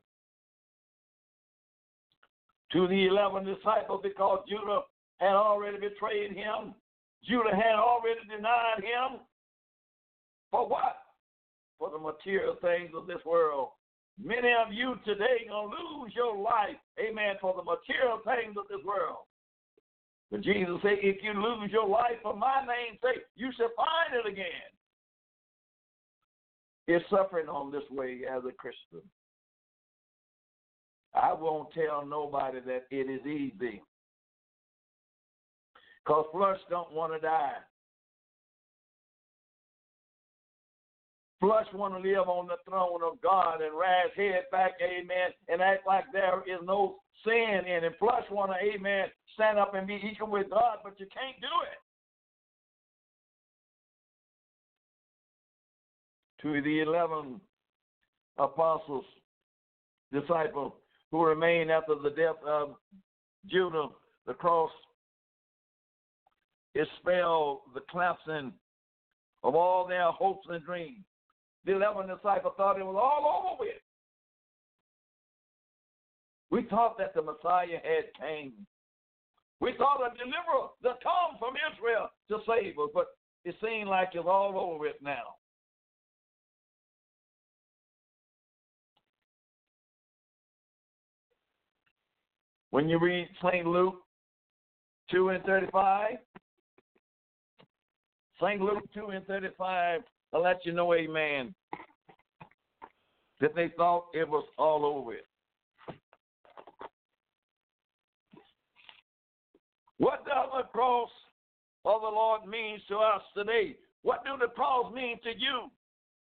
To 2.73 2.87
the 2.87 3.07
eleven 3.07 3.43
disciples, 3.43 4.01
because 4.03 4.43
Judah 4.47 4.81
had 5.19 5.35
already 5.35 5.77
betrayed 5.77 6.31
him, 6.31 6.73
Judah 7.23 7.55
had 7.55 7.75
already 7.75 8.21
denied 8.29 8.79
him. 8.79 9.19
For 10.51 10.67
what? 10.67 10.97
For 11.79 11.89
the 11.89 11.99
material 11.99 12.55
things 12.61 12.91
of 12.95 13.07
this 13.07 13.23
world. 13.25 13.69
Many 14.21 14.51
of 14.53 14.73
you 14.73 14.95
today 15.05 15.47
gonna 15.49 15.67
lose 15.67 16.11
your 16.15 16.35
life, 16.37 16.77
amen, 16.99 17.35
for 17.39 17.53
the 17.55 17.63
material 17.63 18.19
things 18.25 18.55
of 18.57 18.67
this 18.69 18.85
world. 18.85 19.25
But 20.29 20.41
Jesus 20.41 20.75
said, 20.81 20.99
if 21.01 21.23
you 21.23 21.33
lose 21.33 21.71
your 21.71 21.87
life 21.87 22.19
for 22.21 22.35
my 22.35 22.61
name's 22.61 22.99
sake, 23.01 23.23
you 23.35 23.51
shall 23.57 23.71
find 23.75 24.13
it 24.13 24.29
again 24.29 24.71
is 26.87 27.01
suffering 27.09 27.47
on 27.47 27.71
this 27.71 27.83
way 27.89 28.21
as 28.29 28.43
a 28.47 28.51
Christian. 28.51 29.01
I 31.13 31.33
won't 31.33 31.69
tell 31.73 32.05
nobody 32.05 32.59
that 32.61 32.85
it 32.89 33.09
is 33.09 33.25
easy. 33.25 33.81
Because 36.05 36.25
flesh 36.31 36.57
don't 36.69 36.91
want 36.91 37.13
to 37.13 37.19
die. 37.19 37.57
Flesh 41.39 41.65
want 41.73 41.95
to 41.95 41.99
live 41.99 42.29
on 42.29 42.47
the 42.47 42.57
throne 42.69 43.01
of 43.03 43.19
God 43.21 43.61
and 43.61 43.73
rise 43.73 44.13
head 44.15 44.43
back, 44.51 44.73
amen, 44.81 45.31
and 45.47 45.59
act 45.59 45.87
like 45.87 46.05
there 46.13 46.43
is 46.45 46.61
no 46.63 46.97
sin 47.25 47.65
in 47.65 47.83
it. 47.83 47.93
Flesh 47.97 48.23
want 48.29 48.51
to, 48.51 48.57
amen, 48.57 49.07
stand 49.33 49.57
up 49.57 49.73
and 49.73 49.87
be 49.87 49.99
equal 50.11 50.29
with 50.29 50.51
God, 50.51 50.77
but 50.83 50.99
you 50.99 51.07
can't 51.07 51.41
do 51.41 51.47
it. 51.65 51.79
To 56.41 56.61
the 56.61 56.79
11 56.81 57.39
apostles, 58.37 59.05
disciples 60.11 60.73
who 61.11 61.23
remained 61.25 61.71
after 61.71 61.95
the 61.95 62.09
death 62.09 62.41
of 62.45 62.75
Judah, 63.47 63.87
the 64.25 64.33
cross 64.33 64.71
expelled 66.75 67.59
the 67.73 67.81
collapsing 67.89 68.53
of 69.43 69.55
all 69.55 69.87
their 69.87 70.11
hopes 70.11 70.47
and 70.49 70.63
dreams. 70.63 71.03
The 71.65 71.73
11 71.73 72.07
disciples 72.07 72.53
thought 72.57 72.79
it 72.79 72.85
was 72.85 72.95
all 72.95 73.51
over 73.51 73.59
with. 73.59 73.81
We 76.49 76.63
thought 76.69 76.97
that 76.97 77.13
the 77.13 77.21
Messiah 77.21 77.79
had 77.83 78.05
came. 78.19 78.53
We 79.59 79.73
thought 79.77 80.01
a 80.01 80.17
deliverer 80.17 80.69
that 80.83 81.03
come 81.03 81.37
from 81.39 81.53
Israel 81.71 82.09
to 82.29 82.39
save 82.47 82.79
us, 82.79 82.89
but 82.93 83.07
it 83.45 83.55
seemed 83.63 83.89
like 83.89 84.09
it's 84.13 84.25
all 84.27 84.57
over 84.57 84.79
with 84.79 84.95
now. 85.01 85.35
When 92.71 92.87
you 92.87 92.99
read 92.99 93.27
St. 93.43 93.67
Luke 93.67 94.01
2 95.11 95.29
and 95.29 95.43
35, 95.43 96.11
St. 98.41 98.61
Luke 98.61 98.83
2 98.93 99.07
and 99.07 99.25
35, 99.27 100.01
I'll 100.33 100.41
let 100.41 100.65
you 100.65 100.71
know, 100.71 100.93
amen, 100.93 101.53
that 103.41 103.53
they 103.55 103.71
thought 103.75 104.05
it 104.13 104.27
was 104.27 104.45
all 104.57 104.85
over. 104.85 105.17
What 109.97 110.25
does 110.25 110.47
the 110.57 110.63
cross 110.71 111.09
of 111.83 112.01
the 112.01 112.07
Lord 112.07 112.47
mean 112.47 112.79
to 112.87 112.97
us 112.97 113.21
today? 113.35 113.75
What 114.01 114.23
do 114.23 114.31
the 114.39 114.51
cross 114.53 114.91
mean 114.93 115.19
to 115.23 115.29
you 115.29 115.69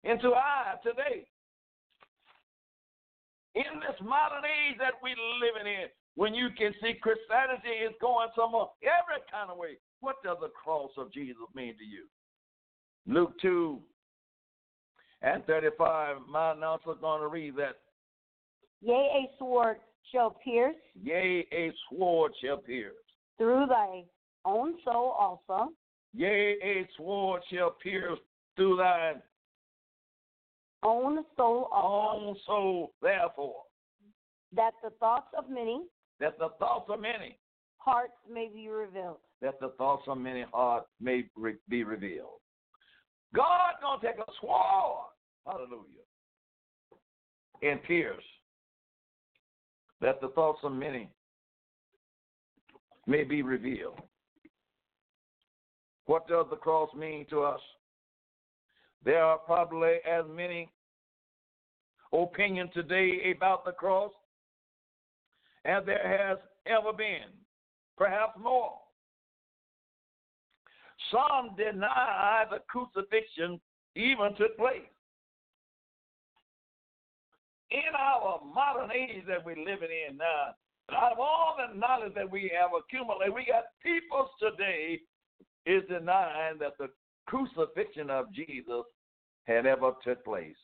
and 0.04 0.22
to 0.22 0.34
I 0.36 0.76
today? 0.84 1.26
In 3.56 3.80
this 3.80 4.00
modern 4.02 4.46
age 4.46 4.78
that 4.78 4.94
we're 5.02 5.16
living 5.42 5.66
in, 5.66 5.88
when 6.18 6.34
you 6.34 6.50
can 6.58 6.74
see 6.82 6.96
Christianity 7.00 7.70
is 7.86 7.94
going 8.02 8.30
somewhere 8.36 8.66
every 8.82 9.22
kind 9.32 9.52
of 9.52 9.58
way. 9.58 9.78
What 10.00 10.16
does 10.24 10.38
the 10.42 10.50
cross 10.50 10.90
of 10.98 11.14
Jesus 11.14 11.38
mean 11.54 11.78
to 11.78 11.84
you? 11.84 12.06
Luke 13.06 13.34
2 13.40 13.80
and 15.22 15.46
35, 15.46 16.18
my 16.28 16.54
announcer 16.54 16.92
is 16.92 16.98
going 17.02 17.22
to 17.22 17.28
read 17.28 17.56
that. 17.58 17.76
Yea, 18.82 18.94
a 18.94 19.38
sword 19.38 19.78
shall 20.12 20.36
pierce. 20.44 20.76
Yea, 21.02 21.48
a 21.54 21.72
sword 21.88 22.32
shall 22.44 22.58
pierce. 22.58 22.96
Through 23.38 23.68
thy 23.68 24.04
own 24.44 24.74
soul 24.84 25.16
also. 25.20 25.72
Yea, 26.16 26.58
a 26.64 26.88
sword 26.98 27.44
shall 27.54 27.76
pierce 27.84 28.20
through 28.56 28.78
thine 28.78 29.22
own 30.82 31.24
soul 31.36 31.70
also. 31.72 32.28
Own 32.28 32.36
soul, 32.48 32.94
therefore. 33.04 33.62
That 34.56 34.72
the 34.84 34.90
thoughts 35.00 35.28
of 35.38 35.50
many 35.50 35.82
that 36.20 36.38
the 36.40 36.50
thoughts 36.60 36.90
of 36.90 37.00
many 37.00 37.38
hearts 37.78 38.14
may 38.32 38.50
be 38.54 38.68
revealed. 38.70 39.18
That 39.42 39.60
the 39.60 39.70
thoughts 39.78 40.04
of 40.08 40.18
many 40.18 40.46
hearts 40.52 40.88
may 41.00 41.26
be 41.70 41.84
revealed. 41.84 42.40
God 43.36 43.74
gonna 43.82 44.02
take 44.02 44.18
a 44.18 44.32
sword, 44.42 45.10
hallelujah, 45.46 46.06
and 47.62 47.84
pierce 47.84 48.24
that 50.02 50.22
the 50.22 50.30
thoughts 50.30 50.60
of 50.64 50.72
many 50.72 51.10
may 53.06 53.24
be 53.24 53.42
revealed. 53.42 54.00
What 56.06 56.28
does 56.28 56.46
the 56.50 56.56
cross 56.56 56.90
mean 56.96 57.26
to 57.30 57.44
us? 57.44 57.60
There 59.04 59.24
are 59.24 59.38
probably 59.38 59.98
as 60.10 60.26
many 60.30 60.70
opinions 62.14 62.72
today 62.74 63.34
about 63.36 63.66
the 63.66 63.72
cross 63.72 64.12
as 65.66 65.84
there 65.86 66.28
has 66.28 66.38
ever 66.66 66.94
been, 66.94 67.30
perhaps 67.98 68.34
more. 68.42 68.74
Some 71.12 71.56
deny 71.56 72.46
the 72.50 72.60
crucifixion 72.68 73.60
even 73.96 74.36
took 74.38 74.58
place. 74.58 74.82
In 77.72 77.96
our 77.98 78.42
modern 78.54 78.92
age 78.92 79.24
that 79.28 79.46
we're 79.46 79.58
living 79.58 79.90
in 80.10 80.18
now, 80.18 80.56
out 80.96 81.12
of 81.12 81.20
all 81.20 81.58
the 81.58 81.78
knowledge 81.78 82.14
that 82.16 82.30
we 82.30 82.52
have 82.58 82.72
accumulated, 82.78 83.34
we 83.34 83.46
got 83.46 83.66
people 83.84 84.30
today 84.40 85.02
is 85.66 85.84
denying 85.90 86.58
that 86.60 86.78
the 86.80 86.88
crucifixion 87.26 88.10
of 88.10 88.34
Jesus 88.34 88.84
had 89.46 89.66
ever 89.66 89.92
took 90.04 90.24
place. 90.24 90.56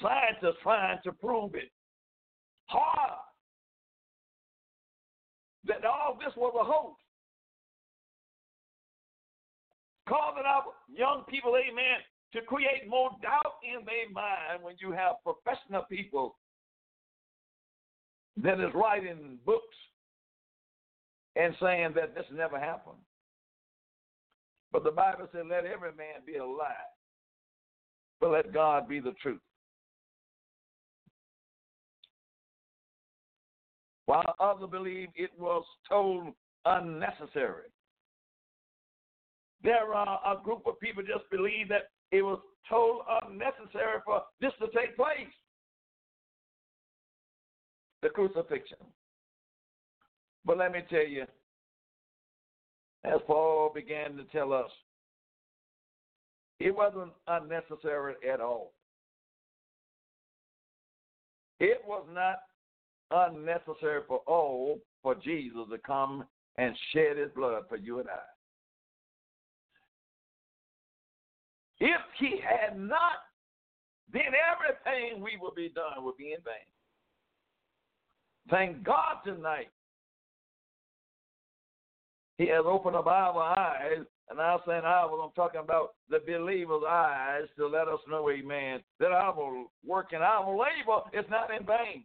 Scientists 0.00 0.60
trying 0.62 0.98
to 1.02 1.12
prove 1.12 1.56
it. 1.56 1.70
Hard 2.66 3.18
that 5.66 5.84
all 5.84 6.16
this 6.18 6.34
was 6.36 6.54
a 6.58 6.64
hoax. 6.64 7.00
Causing 10.08 10.44
our 10.46 10.64
young 10.88 11.24
people, 11.28 11.54
amen, 11.56 12.00
to 12.32 12.40
create 12.42 12.88
more 12.88 13.10
doubt 13.22 13.56
in 13.62 13.84
their 13.84 14.10
mind 14.12 14.62
when 14.62 14.74
you 14.78 14.92
have 14.92 15.16
professional 15.22 15.82
people 15.82 16.36
that 18.42 18.60
is 18.60 18.72
writing 18.74 19.38
books 19.44 19.76
and 21.36 21.54
saying 21.60 21.92
that 21.94 22.14
this 22.14 22.24
never 22.32 22.58
happened. 22.58 22.96
But 24.72 24.84
the 24.84 24.90
Bible 24.90 25.28
said, 25.32 25.46
let 25.48 25.64
every 25.64 25.92
man 25.92 26.22
be 26.26 26.36
a 26.36 26.44
lie, 26.44 26.72
but 28.20 28.30
let 28.30 28.52
God 28.52 28.88
be 28.88 29.00
the 29.00 29.12
truth. 29.22 29.40
While 34.08 34.34
others 34.40 34.70
believe 34.70 35.10
it 35.14 35.30
was 35.38 35.62
told 35.86 36.28
unnecessary. 36.64 37.68
There 39.62 39.92
are 39.94 40.20
a 40.24 40.42
group 40.42 40.62
of 40.66 40.80
people 40.80 41.02
just 41.02 41.28
believe 41.30 41.68
that 41.68 41.90
it 42.10 42.22
was 42.22 42.38
told 42.70 43.02
unnecessary 43.22 43.98
for 44.06 44.22
this 44.40 44.52
to 44.60 44.68
take 44.68 44.96
place. 44.96 45.28
The 48.00 48.08
crucifixion. 48.08 48.78
But 50.46 50.56
let 50.56 50.72
me 50.72 50.80
tell 50.88 51.06
you, 51.06 51.24
as 53.04 53.20
Paul 53.26 53.72
began 53.74 54.16
to 54.16 54.24
tell 54.32 54.54
us, 54.54 54.70
it 56.60 56.74
wasn't 56.74 57.12
unnecessary 57.26 58.14
at 58.32 58.40
all. 58.40 58.72
It 61.60 61.82
was 61.86 62.06
not 62.10 62.38
unnecessary 63.10 64.02
for 64.06 64.18
all 64.26 64.78
for 65.02 65.14
Jesus 65.14 65.66
to 65.70 65.78
come 65.78 66.24
and 66.56 66.74
shed 66.92 67.16
his 67.16 67.30
blood 67.34 67.62
for 67.68 67.76
you 67.76 68.00
and 68.00 68.08
I. 68.08 68.18
If 71.80 72.00
he 72.18 72.40
had 72.42 72.78
not, 72.78 73.22
then 74.12 74.22
everything 74.24 75.22
we 75.22 75.38
would 75.40 75.54
be 75.54 75.68
done 75.68 76.04
would 76.04 76.16
be 76.16 76.32
in 76.32 76.42
vain. 76.44 76.66
Thank 78.50 78.82
God 78.82 79.18
tonight. 79.24 79.68
He 82.38 82.46
has 82.48 82.64
opened 82.64 82.96
up 82.96 83.06
our 83.06 83.58
eyes, 83.58 84.04
and 84.30 84.40
I'm 84.40 84.60
saying 84.66 84.82
ours, 84.84 85.10
I'm 85.22 85.30
talking 85.34 85.60
about 85.60 85.94
the 86.08 86.20
believer's 86.24 86.84
eyes 86.88 87.44
to 87.56 87.66
let 87.66 87.88
us 87.88 87.98
know, 88.08 88.30
amen, 88.30 88.80
that 89.00 89.12
our 89.12 89.64
work 89.84 90.12
and 90.12 90.22
our 90.22 90.48
labor 90.50 91.02
is 91.12 91.24
not 91.30 91.50
in 91.52 91.66
vain. 91.66 92.04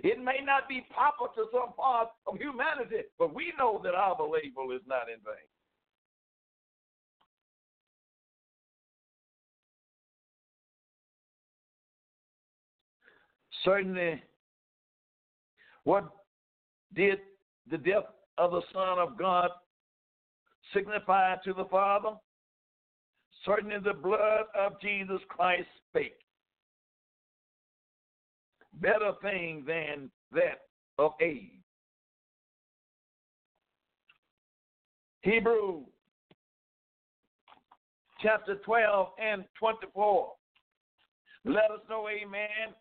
It 0.00 0.18
may 0.18 0.38
not 0.44 0.68
be 0.68 0.86
proper 0.92 1.32
to 1.34 1.46
some 1.50 1.72
part 1.74 2.08
of 2.26 2.36
humanity, 2.38 3.04
but 3.18 3.34
we 3.34 3.52
know 3.58 3.80
that 3.82 3.94
our 3.94 4.16
labor 4.22 4.74
is 4.74 4.82
not 4.86 5.08
in 5.08 5.20
vain. 5.24 5.48
Certainly, 13.64 14.22
what 15.84 16.08
did 16.94 17.18
the 17.68 17.78
death 17.78 18.04
of 18.38 18.52
the 18.52 18.62
Son 18.72 18.98
of 18.98 19.18
God 19.18 19.50
signify 20.72 21.36
to 21.44 21.52
the 21.52 21.64
Father? 21.64 22.10
Certainly, 23.44 23.78
the 23.82 23.94
blood 23.94 24.44
of 24.56 24.80
Jesus 24.80 25.20
Christ 25.28 25.66
spake 25.88 26.18
better 28.80 29.12
thing 29.22 29.64
than 29.66 30.10
that 30.32 30.62
of 30.98 31.12
Abel. 31.20 31.56
Hebrew 35.22 35.84
chapter 38.22 38.56
12 38.64 39.08
and 39.22 39.44
24. 39.58 40.32
Let 41.44 41.70
us 41.70 41.80
know, 41.88 42.08
amen, 42.08 42.74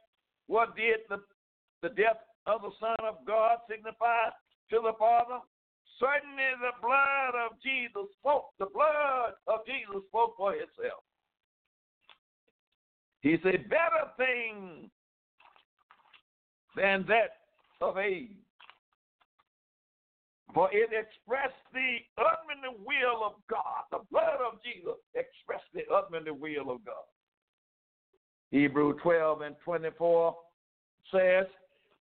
what 0.48 0.76
did 0.76 1.02
the, 1.10 1.22
the 1.82 1.90
death 1.90 2.22
of 2.46 2.62
the 2.62 2.72
Son 2.80 2.96
of 3.08 3.26
God 3.26 3.58
signify 3.70 4.30
to 4.72 4.80
the 4.84 4.94
Father? 4.98 5.40
Certainly 6.00 6.50
the 6.62 6.76
blood 6.82 7.34
of 7.46 7.58
Jesus 7.64 8.12
spoke. 8.20 8.50
The 8.60 8.68
blood 8.74 9.34
of 9.48 9.66
Jesus 9.66 10.04
spoke 10.10 10.36
for 10.38 10.54
itself. 10.54 11.04
He 13.22 13.38
said, 13.42 13.70
better 13.70 14.12
thing 14.18 14.90
than 16.76 17.06
that 17.08 17.38
of 17.82 17.98
Abel. 17.98 18.36
For 20.54 20.70
it 20.72 20.90
expressed 20.94 21.54
the 21.74 21.98
ultimate 22.18 22.80
will 22.86 23.26
of 23.26 23.34
God. 23.50 23.84
The 23.92 24.00
blood 24.10 24.40
of 24.40 24.60
Jesus 24.64 24.96
expressed 25.14 25.68
the 25.74 25.82
ultimate 25.94 26.32
will 26.40 26.72
of 26.72 26.86
God. 26.86 27.04
Hebrew 28.52 28.94
12 29.02 29.42
and 29.42 29.56
24 29.66 30.36
says, 31.12 31.46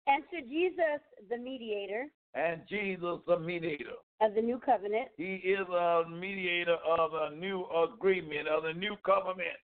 And 0.07 0.23
to 0.31 0.41
Jesus, 0.49 0.99
the 1.29 1.37
mediator. 1.37 2.05
And 2.33 2.61
Jesus, 2.67 3.19
the 3.27 3.37
mediator. 3.37 4.01
Of 4.21 4.33
the 4.33 4.41
new 4.41 4.59
covenant. 4.59 5.09
He 5.15 5.35
is 5.35 5.67
a 5.69 6.03
mediator 6.09 6.77
of 6.87 7.11
a 7.13 7.35
new 7.35 7.65
agreement, 7.83 8.47
of 8.47 8.63
the 8.63 8.73
new 8.73 8.95
covenant. 9.05 9.59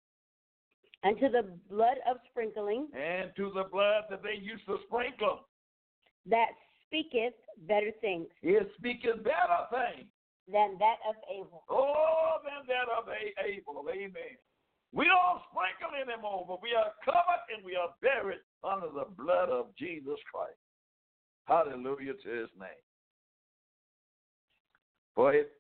And 1.05 1.19
to 1.21 1.29
the 1.29 1.45
blood 1.71 1.99
of 2.11 2.17
sprinkling. 2.31 2.89
And 2.97 3.31
to 3.37 3.53
the 3.55 3.65
blood 3.71 4.05
that 4.11 4.23
they 4.23 4.41
used 4.41 4.65
to 4.67 4.79
sprinkle. 4.89 5.47
That 6.27 6.49
speaketh 6.87 7.35
better 7.69 7.93
things. 8.01 8.27
It 8.43 8.71
speaketh 8.79 9.23
better 9.23 9.69
things. 9.71 10.09
Than 10.51 10.77
that 10.79 10.97
of 11.09 11.15
Abel. 11.31 11.65
Oh, 11.69 12.37
than 12.43 12.67
that 12.69 12.89
of 12.89 13.05
Abel. 13.45 13.85
Amen. 13.93 14.37
We 14.93 15.05
don't 15.07 15.43
sprinkle 15.51 15.93
anymore, 16.01 16.45
but 16.49 16.63
we 16.63 16.71
are 16.73 16.93
covered 17.05 17.45
and 17.55 17.65
we 17.65 17.77
are 17.77 17.93
buried 18.01 18.41
under 18.63 18.87
the 18.89 19.07
blood 19.17 19.51
of 19.51 19.67
Jesus 19.77 20.19
Christ. 20.33 20.57
Hallelujah 21.47 22.15
to 22.15 22.29
his 22.31 22.49
name. 22.59 22.85
For 25.15 25.35
it 25.35 25.53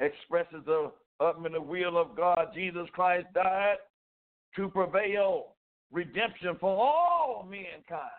expresses 0.00 0.64
the 0.64 0.90
ultimate 1.20 1.64
will 1.64 1.98
of 1.98 2.16
God. 2.16 2.48
Jesus 2.54 2.88
Christ 2.92 3.26
died 3.34 3.76
to 4.56 4.68
prevail 4.68 5.54
redemption 5.92 6.56
for 6.60 6.70
all 6.70 7.46
mankind. 7.48 8.10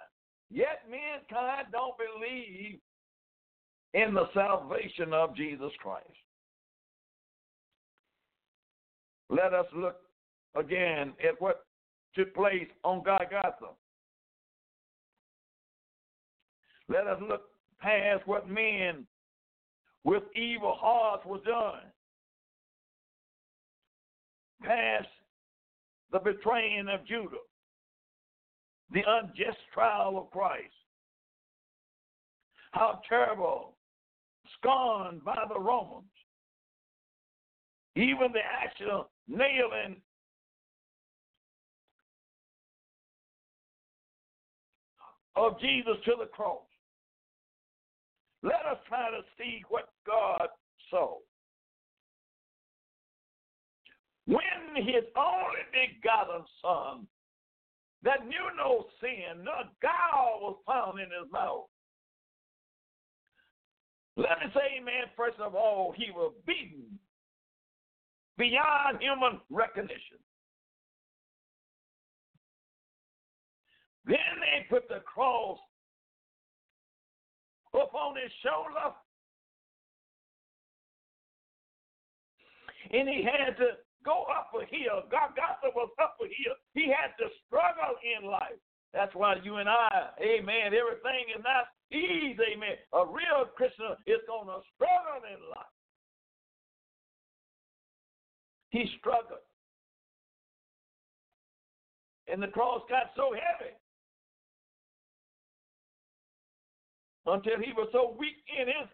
Yet 0.52 0.84
mankind 0.90 1.68
don't 1.72 1.96
believe 1.98 2.80
in 3.94 4.14
the 4.14 4.26
salvation 4.34 5.14
of 5.14 5.36
Jesus 5.36 5.72
Christ. 5.80 6.06
Let 9.30 9.54
us 9.54 9.66
look 9.76 9.98
again 10.56 11.14
at 11.28 11.40
what 11.42 11.66
took 12.16 12.34
place 12.36 12.68
on 12.84 13.04
Golgotha. 13.04 13.74
Let 16.88 17.08
us 17.08 17.20
look 17.28 17.42
past 17.82 18.28
what 18.28 18.48
men 18.48 19.08
with 20.04 20.24
evil 20.36 20.76
hearts 20.80 21.26
were 21.26 21.40
done. 21.40 21.82
Past 24.64 25.08
the 26.12 26.20
betraying 26.20 26.88
of 26.88 27.06
Judah, 27.06 27.38
the 28.92 29.02
unjust 29.06 29.58
trial 29.74 30.18
of 30.18 30.32
Christ. 30.32 30.74
How 32.72 33.00
terrible, 33.08 33.76
scorned 34.58 35.24
by 35.24 35.44
the 35.48 35.60
Romans. 35.60 36.06
Even 37.96 38.34
the 38.34 38.42
actual 38.62 39.10
nailing 39.28 39.96
of 45.36 45.60
Jesus 45.60 45.96
to 46.06 46.14
the 46.20 46.28
cross. 46.28 46.64
Let 48.44 48.66
us 48.70 48.78
try 48.88 49.10
to 49.10 49.22
see 49.38 49.64
what 49.70 49.90
God 50.06 50.48
saw. 50.90 51.18
When 54.26 54.76
his 54.76 55.04
only 55.16 55.64
begotten 55.72 56.44
Son, 56.62 57.08
that 58.04 58.26
knew 58.26 58.50
no 58.58 58.86
sin, 59.02 59.44
no 59.44 59.52
guile 59.82 60.40
was 60.42 60.58
found 60.66 61.00
in 61.00 61.06
his 61.06 61.32
mouth. 61.32 61.66
Let 64.18 64.40
me 64.40 64.46
say, 64.54 64.80
man, 64.84 65.06
first 65.18 65.40
of 65.40 65.56
all, 65.56 65.94
he 65.96 66.12
was 66.12 66.34
beaten 66.48 67.00
beyond 68.38 69.02
human 69.02 69.42
recognition. 69.50 70.18
Then 74.06 74.18
they 74.40 74.66
put 74.70 74.88
the 74.88 75.02
cross 75.02 75.58
upon 77.74 78.16
his 78.16 78.32
shoulder. 78.44 78.96
And 82.92 83.10
he 83.10 83.24
had 83.24 83.58
to 83.58 83.85
go 84.06 84.30
up 84.30 84.54
a 84.54 84.64
hill. 84.70 85.04
Golgotha 85.10 85.74
was 85.74 85.90
up 86.00 86.16
a 86.22 86.30
hill. 86.30 86.56
He 86.74 86.88
had 86.88 87.18
to 87.18 87.28
struggle 87.46 87.98
in 88.06 88.30
life. 88.30 88.62
That's 88.94 89.14
why 89.14 89.36
you 89.44 89.58
and 89.58 89.68
I, 89.68 90.16
amen, 90.22 90.72
everything 90.72 91.28
is 91.36 91.44
not 91.44 91.68
easy, 91.92 92.40
amen. 92.56 92.80
A 92.94 93.04
real 93.04 93.44
Christian 93.58 93.92
is 94.08 94.24
going 94.24 94.48
to 94.48 94.64
struggle 94.72 95.20
in 95.28 95.42
life. 95.52 95.76
He 98.70 98.88
struggled. 99.00 99.44
And 102.32 102.42
the 102.42 102.48
cross 102.48 102.82
got 102.90 103.12
so 103.16 103.36
heavy 103.36 103.76
until 107.26 107.60
he 107.60 107.74
was 107.74 107.90
so 107.92 108.16
weak 108.18 108.40
in 108.48 108.68
his 108.68 108.88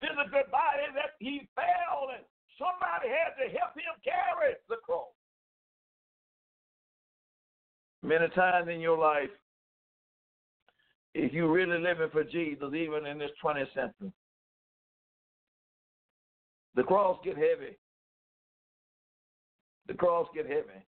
physical 0.00 0.46
body 0.50 0.86
that 0.94 1.18
he 1.18 1.48
fell 1.54 2.14
and 2.14 2.24
somebody 2.62 3.10
had 3.10 3.34
to 3.42 3.50
help 3.58 3.74
him 3.74 3.94
carry 4.04 4.54
the 4.68 4.76
cross. 4.84 5.10
Many 8.02 8.28
times 8.34 8.68
in 8.68 8.80
your 8.80 8.98
life, 8.98 9.30
if 11.14 11.32
you're 11.32 11.50
really 11.50 11.78
living 11.78 12.08
for 12.10 12.24
Jesus, 12.24 12.72
even 12.74 13.06
in 13.06 13.18
this 13.18 13.30
20th 13.44 13.72
century, 13.74 14.12
the 16.74 16.82
cross 16.82 17.18
get 17.24 17.36
heavy. 17.36 17.76
The 19.88 19.94
cross 19.94 20.26
get 20.34 20.46
heavy. 20.46 20.86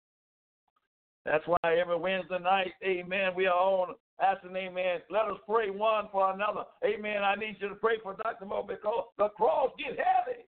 That's 1.24 1.44
why 1.46 1.58
every 1.64 1.98
Wednesday 1.98 2.38
night, 2.38 2.72
amen, 2.84 3.32
we 3.36 3.46
are 3.46 3.54
on 3.54 3.94
asking, 4.20 4.56
amen, 4.56 5.00
let 5.10 5.22
us 5.22 5.38
pray 5.48 5.70
one 5.70 6.08
for 6.10 6.32
another. 6.32 6.64
Amen. 6.84 7.22
I 7.22 7.34
need 7.36 7.56
you 7.60 7.68
to 7.68 7.74
pray 7.76 7.96
for 8.02 8.16
Dr. 8.22 8.46
Mo 8.46 8.64
because 8.66 9.04
the 9.18 9.28
cross 9.28 9.70
get 9.78 9.98
heavy. 9.98 10.42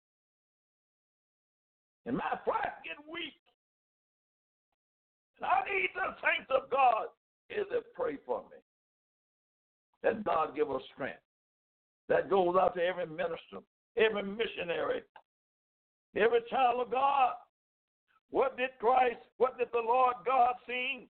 And 2.06 2.16
my 2.16 2.38
pride 2.44 2.72
get 2.84 2.96
weak. 3.10 3.34
And 5.40 5.46
I 5.46 5.64
need 5.64 5.88
the 5.94 6.14
saints 6.20 6.50
of 6.50 6.70
God 6.70 7.06
is 7.50 7.66
to 7.70 7.80
pray 7.94 8.18
for 8.26 8.40
me. 8.50 8.58
That 10.02 10.24
God 10.24 10.54
give 10.54 10.70
us 10.70 10.82
strength. 10.92 11.20
That 12.08 12.28
goes 12.28 12.56
out 12.60 12.74
to 12.76 12.82
every 12.82 13.06
minister, 13.06 13.64
every 13.96 14.22
missionary, 14.22 15.02
every 16.14 16.40
child 16.50 16.80
of 16.86 16.90
God. 16.90 17.32
What 18.30 18.56
did 18.56 18.70
Christ, 18.80 19.20
what 19.38 19.56
did 19.58 19.68
the 19.72 19.80
Lord 19.84 20.14
God 20.26 20.54
see? 20.66 21.08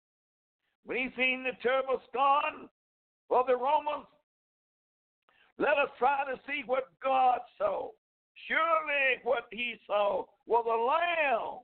When 0.86 0.98
he 0.98 1.10
seen 1.16 1.44
the 1.44 1.58
terrible 1.62 2.02
scorn 2.10 2.70
for 3.30 3.44
the 3.48 3.56
Romans, 3.56 4.06
let 5.58 5.78
us 5.78 5.90
try 5.98 6.24
to 6.26 6.40
see 6.46 6.64
what 6.66 6.86
God 7.02 7.40
saw. 7.58 7.90
Surely 8.48 9.22
what 9.24 9.46
he 9.52 9.76
saw 9.88 10.26
was 10.46 10.66
a 10.68 11.30
lamb 11.30 11.60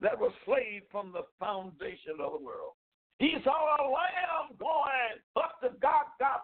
that 0.00 0.18
was 0.18 0.32
slain 0.44 0.82
from 0.90 1.12
the 1.12 1.22
foundation 1.38 2.20
of 2.20 2.32
the 2.32 2.44
world. 2.44 2.74
He 3.18 3.36
saw 3.42 3.76
a 3.80 3.88
lamb 3.88 4.56
going 4.58 5.20
up 5.36 5.60
to 5.62 5.70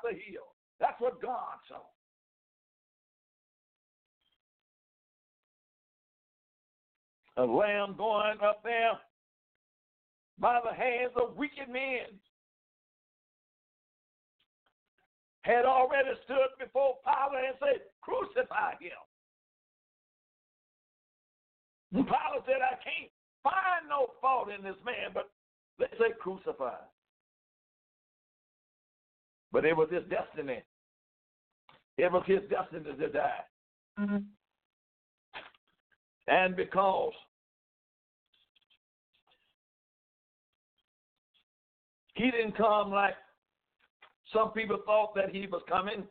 the 0.02 0.11
hill. 0.11 0.54
That's 0.78 0.98
what 1.00 1.20
God 1.20 1.58
saw. 1.68 1.82
A 7.36 7.44
lamb 7.44 7.94
going 7.96 8.38
up 8.42 8.62
there 8.62 8.98
by 10.38 10.61
the 10.64 10.74
hands 10.74 11.12
of 11.16 11.36
wicked 11.36 11.68
men 11.70 12.18
had 15.42 15.64
already 15.64 16.11
stood 16.24 16.48
before 16.58 16.80
And 21.93 22.07
Pilate 22.07 22.45
said, 22.47 22.62
I 22.62 22.76
can't 22.82 23.11
find 23.43 23.88
no 23.88 24.09
fault 24.20 24.49
in 24.57 24.62
this 24.62 24.76
man, 24.84 25.11
but 25.12 25.30
they 25.78 25.86
say 25.99 26.12
crucify. 26.20 26.76
But 29.53 29.64
it 29.64 29.76
was 29.76 29.88
his 29.91 30.05
destiny. 30.09 30.62
It 31.99 32.12
was 32.12 32.22
his 32.26 32.41
destiny 32.49 32.97
to 32.97 33.09
die. 33.09 33.41
Mm-hmm. 33.99 34.18
And 36.28 36.57
because 36.57 37.12
he 42.14 42.30
didn't 42.30 42.57
come 42.57 42.93
like 42.93 43.14
some 44.32 44.53
people 44.53 44.78
thought 44.86 45.14
that 45.16 45.30
he 45.30 45.47
was 45.47 45.62
coming, 45.68 46.05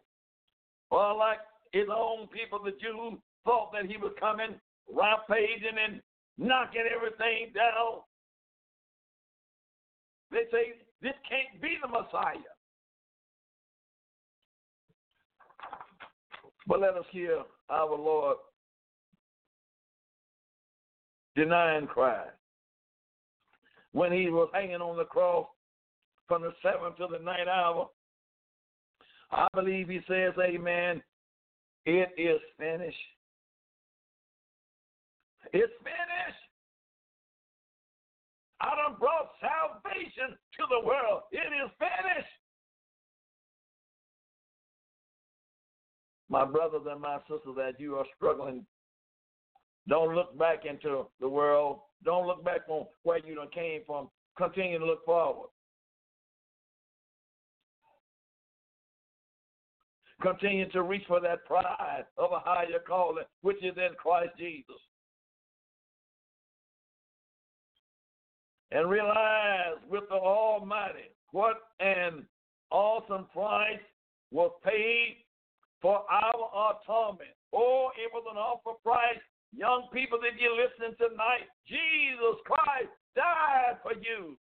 or 0.91 1.15
like 1.15 1.39
his 1.71 1.85
own 1.89 2.27
people, 2.27 2.59
the 2.63 2.71
Jews, 2.71 3.19
thought 3.45 3.71
that 3.71 3.89
he 3.89 3.95
was 3.95 4.11
coming, 4.19 4.55
rampaging 4.93 5.77
and 5.83 6.01
knocking 6.37 6.85
everything 6.95 7.51
down. 7.55 8.01
They 10.31 10.43
say 10.51 10.73
this 11.01 11.13
can't 11.27 11.61
be 11.61 11.77
the 11.81 11.87
Messiah. 11.87 12.37
But 16.67 16.81
let 16.81 16.95
us 16.95 17.05
hear 17.11 17.41
our 17.69 17.95
Lord 17.95 18.37
denying 21.35 21.87
Christ. 21.87 22.29
When 23.91 24.11
he 24.11 24.29
was 24.29 24.49
hanging 24.53 24.75
on 24.75 24.97
the 24.97 25.05
cross 25.05 25.47
from 26.27 26.43
the 26.43 26.53
seventh 26.61 26.97
to 26.97 27.07
the 27.11 27.23
ninth 27.23 27.47
hour, 27.47 27.89
I 29.31 29.47
believe 29.55 29.89
he 29.89 29.99
says, 30.07 30.33
Amen, 30.39 31.01
it 31.85 32.09
is 32.17 32.39
finished. 32.57 32.97
It's 35.53 35.73
finished. 35.83 36.43
I 38.61 38.75
done 38.75 38.97
brought 38.99 39.29
salvation 39.39 40.37
to 40.57 40.63
the 40.69 40.85
world. 40.85 41.21
It 41.31 41.37
is 41.37 41.71
finished. 41.79 42.27
My 46.29 46.45
brothers 46.45 46.85
and 46.87 47.01
my 47.01 47.17
sisters, 47.21 47.55
that 47.55 47.79
you 47.79 47.95
are 47.95 48.05
struggling, 48.15 48.65
don't 49.87 50.13
look 50.13 50.37
back 50.37 50.65
into 50.65 51.07
the 51.19 51.27
world. 51.27 51.79
Don't 52.05 52.27
look 52.27 52.45
back 52.45 52.61
on 52.69 52.85
where 53.03 53.25
you 53.25 53.35
done 53.35 53.47
came 53.53 53.81
from. 53.87 54.09
Continue 54.37 54.77
to 54.77 54.85
look 54.85 55.03
forward. 55.05 55.49
Continue 60.21 60.69
to 60.71 60.83
reach 60.83 61.03
for 61.07 61.19
that 61.21 61.45
pride 61.45 62.03
of 62.17 62.31
a 62.31 62.39
higher 62.39 62.79
calling, 62.85 63.23
which 63.41 63.57
is 63.63 63.75
in 63.77 63.95
Christ 63.97 64.31
Jesus. 64.37 64.75
And 68.71 68.89
realize 68.89 69.77
with 69.89 70.03
the 70.09 70.15
Almighty 70.15 71.09
what 71.31 71.55
an 71.79 72.25
awesome 72.71 73.25
price 73.33 73.79
was 74.31 74.51
paid 74.63 75.17
for 75.81 76.03
our 76.09 76.75
atonement. 76.75 77.31
Oh, 77.53 77.89
it 77.97 78.11
was 78.13 78.23
an 78.29 78.37
awful 78.37 78.79
price. 78.83 79.19
Young 79.55 79.87
people 79.91 80.19
that 80.21 80.39
you're 80.39 80.55
listening 80.55 80.95
tonight, 80.97 81.49
Jesus 81.67 82.37
Christ 82.45 82.93
died 83.15 83.77
for 83.81 83.93
you. 83.93 84.37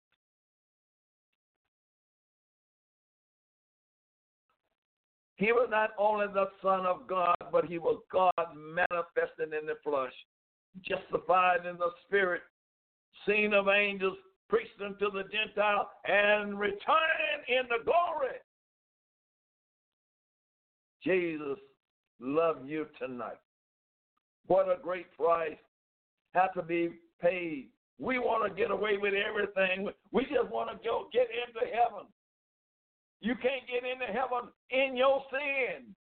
He 5.37 5.53
was 5.53 5.69
not 5.71 5.91
only 5.99 6.27
the 6.27 6.49
Son 6.61 6.85
of 6.85 7.07
God, 7.07 7.37
but 7.53 7.65
he 7.65 7.79
was 7.79 8.03
God 8.13 8.33
manifested 8.55 9.55
in 9.59 9.67
the 9.67 9.77
flesh, 9.85 10.13
justified 10.83 11.65
in 11.65 11.79
the 11.79 11.91
spirit, 12.05 12.43
seen 13.27 13.53
of 13.53 13.69
angels, 13.69 14.17
preached 14.49 14.81
unto 14.85 15.11
the 15.11 15.25
Gentile, 15.25 15.91
and 16.07 16.59
return 16.59 16.79
in 17.49 17.63
the 17.69 17.85
glory. 17.85 18.37
Jesus 21.03 21.59
love 22.21 22.59
you 22.67 22.87
tonight. 22.99 23.39
What 24.47 24.69
a 24.69 24.77
great 24.83 25.07
price 25.17 25.57
had 26.35 26.49
to 26.55 26.63
be 26.63 26.91
paid. 27.21 27.69
We 27.99 28.19
want 28.19 28.49
to 28.49 28.61
get 28.61 28.71
away 28.71 28.97
with 28.97 29.15
everything. 29.15 29.89
We 30.13 30.23
just 30.25 30.51
want 30.51 30.71
to 30.71 30.89
go 30.89 31.09
get 31.13 31.29
into 31.31 31.67
heaven. 31.67 32.07
You 33.21 33.35
can't 33.35 33.67
get 33.67 33.89
into 33.89 34.07
heaven 34.07 34.49
in 34.71 34.97
your 34.97 35.23
sin. 35.31 35.95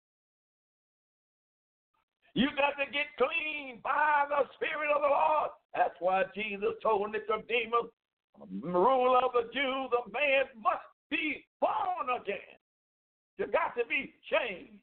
You 2.36 2.50
got 2.58 2.76
to 2.84 2.92
get 2.92 3.08
clean 3.18 3.80
by 3.82 4.26
the 4.28 4.44
Spirit 4.56 4.92
of 4.94 5.02
the 5.02 5.08
Lord. 5.08 5.52
That's 5.74 5.96
why 6.00 6.24
Jesus 6.36 6.76
told 6.84 7.12
Nicodemus, 7.12 7.90
rule 8.62 9.18
of 9.24 9.32
the 9.32 9.48
Jews, 9.54 9.90
a 9.96 10.12
man 10.12 10.44
must 10.62 10.84
be 11.10 11.46
born 11.62 12.22
again. 12.22 12.60
You 13.38 13.48
got 13.48 13.74
to 13.78 13.88
be 13.88 14.14
changed. 14.30 14.82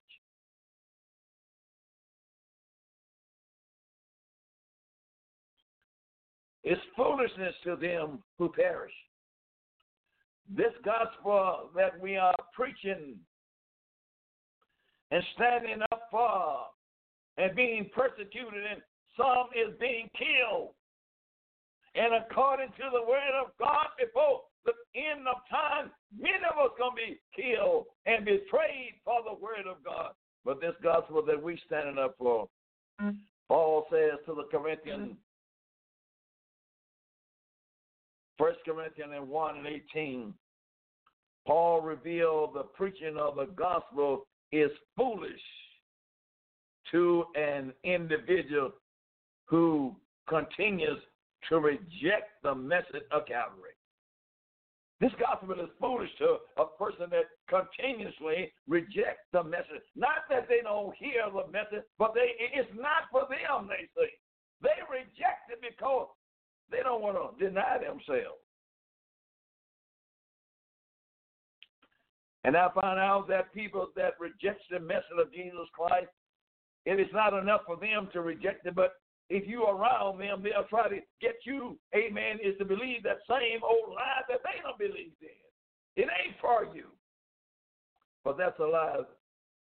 It's 6.64 6.80
foolishness 6.96 7.54
to 7.64 7.76
them 7.76 8.22
who 8.38 8.48
perish. 8.48 8.92
This 10.48 10.72
gospel 10.84 11.70
that 11.76 12.00
we 12.00 12.16
are 12.16 12.34
preaching 12.54 13.16
and 15.10 15.22
standing 15.34 15.82
up 15.92 16.08
for 16.10 16.66
and 17.38 17.56
being 17.56 17.90
persecuted, 17.94 18.64
and 18.70 18.82
some 19.16 19.48
is 19.54 19.74
being 19.80 20.08
killed. 20.16 20.70
And 21.94 22.14
according 22.14 22.68
to 22.68 22.84
the 22.92 23.02
word 23.06 23.34
of 23.40 23.52
God, 23.58 23.88
before 23.98 24.42
the 24.64 24.72
end 24.96 25.26
of 25.28 25.36
time, 25.50 25.90
many 26.18 26.44
of 26.50 26.58
us 26.58 26.72
to 26.78 26.90
be 26.96 27.20
killed 27.36 27.86
and 28.06 28.24
betrayed 28.24 28.94
for 29.04 29.20
the 29.24 29.34
word 29.34 29.66
of 29.68 29.82
God. 29.84 30.12
But 30.44 30.60
this 30.60 30.74
gospel 30.82 31.22
that 31.26 31.42
we 31.42 31.60
standing 31.66 31.98
up 31.98 32.16
for. 32.18 32.48
Paul 33.48 33.86
says 33.90 34.18
to 34.26 34.34
the 34.34 34.48
Corinthians, 34.50 35.16
First 38.38 38.60
Corinthians 38.64 39.12
1 39.28 39.56
and 39.56 39.66
18, 39.66 40.34
Paul 41.46 41.80
revealed 41.82 42.54
the 42.54 42.62
preaching 42.62 43.16
of 43.18 43.36
the 43.36 43.46
gospel 43.56 44.26
is 44.52 44.70
foolish 44.96 45.40
to 46.90 47.24
an 47.34 47.72
individual 47.84 48.72
who 49.46 49.94
continues 50.28 50.98
to 51.48 51.58
reject 51.58 52.30
the 52.42 52.54
message 52.54 53.04
of 53.10 53.26
Calvary. 53.26 53.76
This 55.00 55.10
gospel 55.18 55.58
is 55.58 55.68
foolish 55.80 56.10
to 56.18 56.36
a 56.58 56.66
person 56.78 57.10
that 57.10 57.26
continuously 57.50 58.52
rejects 58.68 59.26
the 59.32 59.42
message. 59.42 59.82
Not 59.96 60.30
that 60.30 60.46
they 60.48 60.60
don't 60.62 60.94
hear 60.96 61.26
the 61.26 61.50
message, 61.50 61.84
but 61.98 62.14
they 62.14 62.38
it's 62.38 62.70
not 62.76 63.10
for 63.10 63.26
them, 63.28 63.66
they 63.68 63.88
say. 63.98 64.10
They 64.62 64.78
reject 64.88 65.50
it 65.50 65.58
because 65.60 66.06
they 66.70 66.78
don't 66.84 67.02
want 67.02 67.18
to 67.18 67.44
deny 67.44 67.78
themselves. 67.78 68.38
And 72.44 72.56
I 72.56 72.68
found 72.80 72.98
out 72.98 73.26
that 73.28 73.52
people 73.52 73.88
that 73.96 74.14
reject 74.20 74.62
the 74.70 74.78
message 74.78 75.18
of 75.20 75.32
Jesus 75.32 75.66
Christ, 75.72 76.10
it 76.84 77.00
is 77.00 77.08
not 77.12 77.32
enough 77.34 77.62
for 77.66 77.76
them 77.76 78.08
to 78.12 78.20
reject 78.20 78.66
it, 78.66 78.74
but 78.74 78.94
if 79.28 79.48
you 79.48 79.62
are 79.62 79.76
around 79.76 80.18
them, 80.18 80.42
they'll 80.42 80.68
try 80.68 80.88
to 80.88 80.96
get 81.20 81.36
you, 81.44 81.78
amen, 81.94 82.38
is 82.42 82.56
to 82.58 82.64
believe 82.64 83.02
that 83.04 83.18
same 83.28 83.60
old 83.62 83.94
lie 83.94 84.22
that 84.28 84.40
they 84.44 84.60
don't 84.62 84.78
believe 84.78 85.12
in. 85.20 86.02
It 86.02 86.08
ain't 86.24 86.36
for 86.40 86.66
you. 86.74 86.86
But 88.24 88.38
that's 88.38 88.58
a 88.58 88.64
lie. 88.64 88.98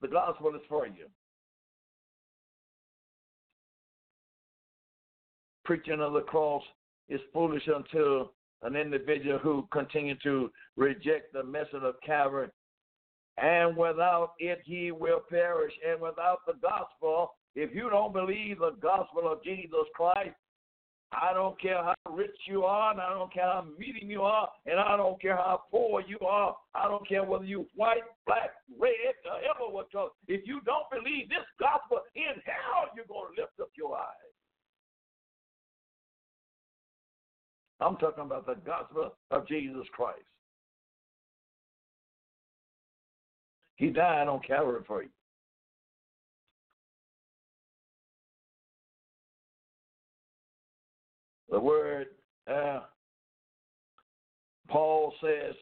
The 0.00 0.08
gospel 0.08 0.54
is 0.54 0.62
for 0.68 0.86
you. 0.86 1.06
Preaching 5.64 6.00
of 6.00 6.14
the 6.14 6.22
cross 6.22 6.62
is 7.08 7.20
foolish 7.32 7.66
until 7.66 8.32
an 8.62 8.76
individual 8.76 9.38
who 9.38 9.68
continue 9.72 10.14
to 10.22 10.50
reject 10.76 11.32
the 11.32 11.44
message 11.44 11.82
of 11.82 11.94
Calvary, 12.04 12.48
and 13.40 13.76
without 13.76 14.32
it 14.38 14.60
he 14.64 14.92
will 14.92 15.20
perish. 15.28 15.72
And 15.88 16.00
without 16.00 16.40
the 16.46 16.54
gospel, 16.60 17.32
if 17.54 17.74
you 17.74 17.90
don't 17.90 18.12
believe 18.12 18.58
the 18.58 18.76
gospel 18.80 19.30
of 19.30 19.42
Jesus 19.42 19.86
Christ, 19.94 20.34
I 21.12 21.32
don't 21.34 21.60
care 21.60 21.82
how 21.82 21.94
rich 22.12 22.36
you 22.46 22.62
are, 22.62 22.92
and 22.92 23.00
I 23.00 23.08
don't 23.08 23.32
care 23.32 23.44
how 23.44 23.66
medium 23.76 24.10
you 24.10 24.22
are, 24.22 24.48
and 24.66 24.78
I 24.78 24.96
don't 24.96 25.20
care 25.20 25.34
how 25.34 25.62
poor 25.68 26.02
you 26.06 26.18
are. 26.24 26.56
I 26.72 26.86
don't 26.86 27.06
care 27.08 27.24
whether 27.24 27.44
you 27.44 27.66
white, 27.74 28.04
black, 28.26 28.50
red, 28.78 28.92
ever 29.26 29.72
what 29.72 29.90
color. 29.90 30.10
If 30.28 30.46
you 30.46 30.60
don't 30.64 30.88
believe 30.90 31.28
this 31.28 31.46
gospel, 31.58 31.98
in 32.14 32.40
hell 32.44 32.90
you're 32.94 33.06
going 33.06 33.34
to 33.34 33.42
lift 33.42 33.58
up 33.60 33.70
your 33.76 33.96
eyes. 33.96 34.30
I'm 37.80 37.96
talking 37.96 38.24
about 38.24 38.46
the 38.46 38.56
gospel 38.64 39.14
of 39.32 39.48
Jesus 39.48 39.86
Christ. 39.92 40.20
He 43.80 43.88
died 43.88 44.28
on 44.28 44.40
Calvary 44.40 44.82
for 44.86 45.02
you. 45.02 45.08
The 51.48 51.58
word, 51.58 52.08
uh, 52.46 52.80
Paul 54.68 55.14
says, 55.22 55.54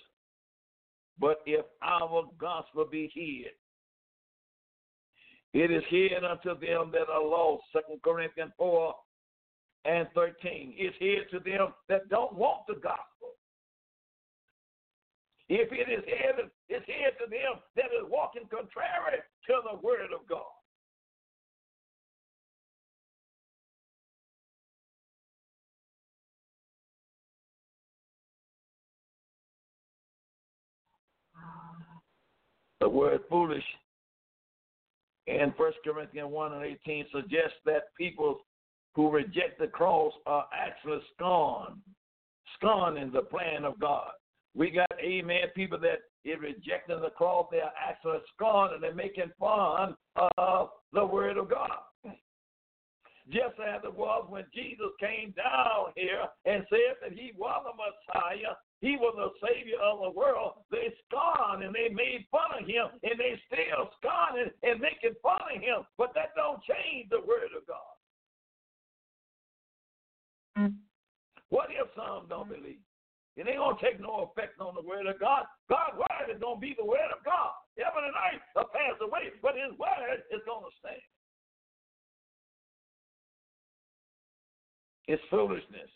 but 1.21 1.43
if 1.47 1.65
our 1.81 2.25
gospel 2.41 2.87
be 2.91 3.09
hid, 3.15 3.53
it 5.55 5.71
is 5.71 5.85
hid 5.89 6.25
unto 6.25 6.59
them 6.59 6.91
that 6.93 7.09
are 7.09 7.25
lost. 7.25 7.63
Second 7.73 8.03
Corinthians 8.03 8.51
4 8.59 8.95
and 9.85 10.09
13. 10.17 10.75
It's 10.77 10.97
hid 10.99 11.31
to 11.31 11.39
them 11.39 11.69
that 11.89 12.09
don't 12.09 12.35
want 12.35 12.67
the 12.67 12.75
gospel. 12.75 13.37
If 15.49 15.71
it 15.71 15.89
is 15.89 16.05
hid, 16.05 16.51
it's 16.69 16.87
hid 16.87 17.17
to 17.19 17.31
them 17.31 17.61
that 17.77 17.87
is 17.87 18.09
walking 18.11 18.43
contrary 18.51 19.21
to 19.47 19.55
the 19.71 19.79
word 19.81 20.13
of 20.15 20.27
God. 20.29 20.43
The 32.81 32.89
word 32.89 33.21
foolish 33.29 33.65
in 35.27 35.53
1 35.57 35.73
Corinthians 35.85 36.31
1 36.31 36.53
and 36.53 36.65
18 36.65 37.07
suggests 37.13 37.59
that 37.67 37.95
people 37.97 38.39
who 38.95 39.11
reject 39.11 39.59
the 39.59 39.67
cross 39.67 40.13
are 40.27 40.47
actually 40.57 41.01
scorn 41.15 41.67
scorned, 42.57 42.97
scorning 42.97 43.13
the 43.13 43.23
plan 43.23 43.65
of 43.65 43.79
God. 43.79 44.11
We 44.55 44.71
got, 44.71 44.91
amen, 45.01 45.43
people 45.55 45.79
that 45.81 45.99
is 46.25 46.39
rejecting 46.41 47.01
the 47.01 47.11
cross, 47.11 47.47
they 47.51 47.61
are 47.61 47.73
actually 47.79 48.19
scorned 48.35 48.75
and 48.75 48.83
they're 48.83 48.95
making 48.95 49.31
fun 49.39 49.97
of 50.37 50.71
the 50.93 51.05
word 51.05 51.37
of 51.39 51.49
God. 51.51 51.71
Just 53.31 53.61
as 53.61 53.85
it 53.85 53.95
was 53.95 54.25
when 54.31 54.45
Jesus 54.55 54.89
came 54.99 55.35
down 55.37 55.93
here 55.97 56.25
and 56.47 56.65
said 56.71 56.97
that 57.03 57.13
he 57.13 57.33
was 57.37 57.63
the 57.63 57.77
Messiah, 57.77 58.57
he 58.81 58.97
was 58.97 59.15
the 59.17 59.47
Savior 59.47 59.77
of 59.85 60.01
the 60.01 60.19
world. 60.19 60.65
They 60.71 60.95
scorned 61.05 61.63
and 61.63 61.75
they 61.75 61.93
made 61.93 62.27
fun 62.31 62.63
of 62.63 62.67
him, 62.67 62.89
and 63.03 63.21
they 63.21 63.39
still 63.45 63.91
scorning 64.01 64.51
and 64.63 64.81
making 64.81 65.13
fun 65.23 65.45
of 65.55 65.61
him. 65.61 65.85
But 65.99 66.15
that 66.15 66.33
don't 66.37 66.63
change 66.65 67.11
the 67.11 67.21
word 67.21 67.53
of 67.53 67.67
God. 67.67 67.97
Mm-hmm. 70.59 70.77
What 71.51 71.69
if 71.71 71.89
some 71.95 72.29
don't 72.29 72.49
believe? 72.49 72.81
It 73.39 73.47
ain't 73.47 73.59
gonna 73.59 73.79
take 73.81 74.01
no 74.01 74.27
effect 74.27 74.61
on 74.61 74.75
the 74.75 74.83
word 74.83 75.07
of 75.07 75.21
God. 75.21 75.45
God's 75.71 75.97
word 75.97 76.35
is 76.35 76.43
gonna 76.43 76.59
be 76.59 76.75
the 76.77 76.85
word 76.85 77.15
of 77.17 77.25
God. 77.25 77.55
Heaven 77.79 78.03
and 78.03 78.15
earth 78.35 78.43
will 78.57 78.65
pass 78.75 78.99
away, 79.01 79.31
but 79.41 79.55
His 79.55 79.79
word 79.79 80.27
is 80.35 80.43
gonna 80.45 80.67
stand. 80.81 81.01
It's 85.07 85.23
foolishness. 85.31 85.89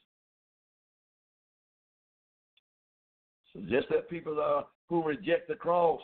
So 3.52 3.60
just 3.68 3.88
that 3.90 4.08
people 4.08 4.40
are 4.40 4.66
who 4.88 5.02
reject 5.02 5.48
the 5.48 5.56
cross 5.56 6.00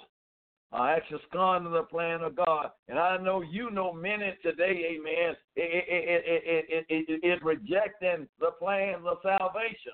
are 0.73 0.93
actually 0.93 1.21
scorning 1.31 1.73
the 1.73 1.85
plan 1.85 2.21
of 2.21 2.35
God. 2.35 2.71
And 2.89 2.99
I 2.99 3.17
know 3.17 3.43
you 3.43 3.71
know 3.71 3.93
many 3.93 4.35
today, 4.43 4.99
amen, 4.99 5.37
it, 5.55 7.43
rejecting 7.45 8.29
the 8.41 8.51
plans 8.59 9.05
of 9.07 9.19
salvation. 9.23 9.93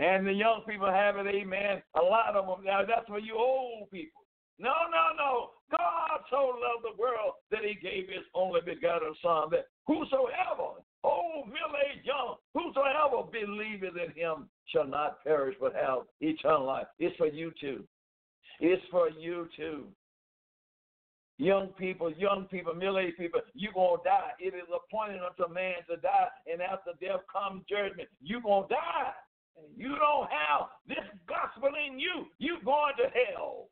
And 0.00 0.26
the 0.26 0.32
young 0.32 0.62
people 0.66 0.88
have 0.88 1.16
it, 1.16 1.26
amen. 1.26 1.82
A 1.94 2.00
lot 2.00 2.34
of 2.34 2.46
them 2.46 2.64
now. 2.64 2.80
That's 2.88 3.06
for 3.06 3.18
you 3.18 3.36
old 3.36 3.90
people. 3.90 4.22
No, 4.58 4.72
no, 4.90 5.12
no. 5.16 5.50
God 5.70 6.24
so 6.30 6.56
loved 6.56 6.84
the 6.84 6.98
world 6.98 7.34
that 7.50 7.60
He 7.60 7.74
gave 7.74 8.08
His 8.08 8.24
only 8.34 8.60
begotten 8.64 9.12
Son, 9.22 9.48
that 9.50 9.66
whosoever, 9.86 10.80
old, 11.04 11.48
middle 11.48 11.76
aged, 11.84 12.06
young, 12.06 12.36
whosoever 12.54 13.28
believeth 13.30 13.96
in 13.96 14.10
Him 14.16 14.48
shall 14.68 14.86
not 14.86 15.22
perish 15.22 15.56
but 15.60 15.74
have 15.74 16.08
eternal 16.22 16.64
life. 16.64 16.86
It's 16.98 17.16
for 17.16 17.26
you 17.26 17.52
too. 17.60 17.84
It's 18.60 18.82
for 18.90 19.10
you 19.10 19.48
too. 19.54 19.84
Young 21.36 21.68
people, 21.78 22.10
young 22.12 22.44
people, 22.50 22.74
middle-aged 22.74 23.16
people, 23.16 23.40
you're 23.54 23.72
going 23.72 23.98
to 23.98 24.04
die. 24.04 24.32
It 24.38 24.54
is 24.54 24.68
appointed 24.68 25.20
unto 25.20 25.52
man 25.52 25.76
to 25.88 25.96
die, 25.96 26.28
and 26.50 26.60
after 26.60 26.92
death 27.00 27.20
comes 27.30 27.64
judgment. 27.68 28.08
You're 28.22 28.42
going 28.42 28.68
to 28.68 28.74
die. 28.74 29.12
You 29.76 29.96
don't 29.96 30.28
have 30.30 30.68
this 30.86 30.98
gospel 31.28 31.70
in 31.86 31.98
you. 31.98 32.26
You're 32.38 32.62
going 32.64 32.94
to 32.98 33.04
hell. 33.04 33.68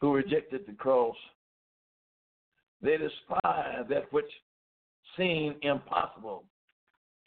Who 0.00 0.14
rejected 0.14 0.62
the 0.66 0.74
cross. 0.74 1.16
They 2.82 2.98
despise 2.98 3.86
that 3.88 4.12
which 4.12 4.30
seemed 5.16 5.56
impossible 5.62 6.44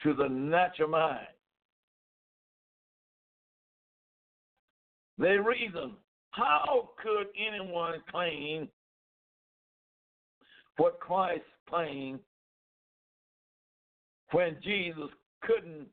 to 0.04 0.14
the 0.14 0.30
natural 0.30 0.90
mind. 0.90 1.28
They 5.18 5.38
reason, 5.38 5.96
how 6.32 6.92
could 7.04 7.28
anyone 7.38 7.96
claim 8.10 8.70
what 10.80 11.00
Christ 11.02 11.44
claimed 11.70 12.20
when 14.32 14.56
Jesus 14.64 15.10
couldn't 15.44 15.88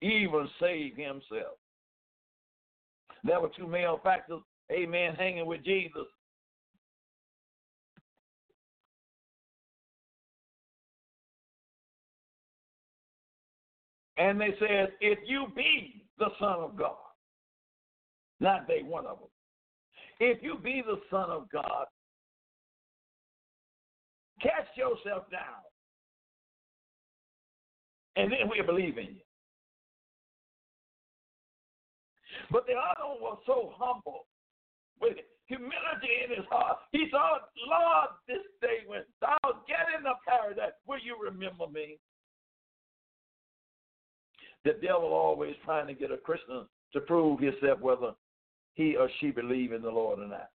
even 0.00 0.48
save 0.58 0.96
himself? 0.96 1.58
There 3.24 3.40
were 3.40 3.50
two 3.54 3.66
malefactors, 3.66 4.40
amen, 4.72 5.16
hanging 5.16 5.44
with 5.44 5.62
Jesus. 5.64 6.06
And 14.16 14.40
they 14.40 14.54
said, 14.58 14.92
if 15.00 15.18
you 15.26 15.46
be 15.54 16.04
the 16.18 16.30
Son 16.40 16.58
of 16.58 16.76
God, 16.76 16.96
not 18.40 18.66
they, 18.66 18.82
one 18.82 19.06
of 19.06 19.18
them. 19.18 19.28
If 20.20 20.42
you 20.42 20.56
be 20.58 20.82
the 20.84 21.00
Son 21.10 21.30
of 21.30 21.50
God, 21.50 21.84
cast 24.40 24.76
yourself 24.76 25.30
down. 25.30 25.62
And 28.16 28.32
then 28.32 28.48
we'll 28.48 28.66
believe 28.66 28.98
in 28.98 29.06
you. 29.06 29.26
But 32.50 32.66
the 32.66 32.74
other 32.74 33.08
one 33.08 33.20
was 33.20 33.38
so 33.46 33.72
humble 33.76 34.26
with 35.00 35.16
humility 35.46 36.24
in 36.24 36.36
his 36.36 36.46
heart. 36.50 36.78
He 36.92 37.08
thought, 37.10 37.48
Lord, 37.68 38.08
this 38.26 38.44
day 38.60 38.86
when 38.86 39.02
thou 39.20 39.38
get 39.66 39.86
in 39.96 40.02
the 40.02 40.14
paradise, 40.26 40.76
will 40.86 40.98
you 40.98 41.16
remember 41.22 41.66
me? 41.72 41.98
The 44.64 44.74
devil 44.82 45.12
always 45.12 45.54
trying 45.64 45.86
to 45.86 45.94
get 45.94 46.10
a 46.10 46.16
Christian 46.16 46.66
to 46.92 47.00
prove 47.00 47.40
himself 47.40 47.80
whether 47.80 48.12
he 48.74 48.96
or 48.96 49.08
she 49.20 49.30
believe 49.30 49.72
in 49.72 49.82
the 49.82 49.90
Lord 49.90 50.18
or 50.18 50.26
not. 50.26 50.50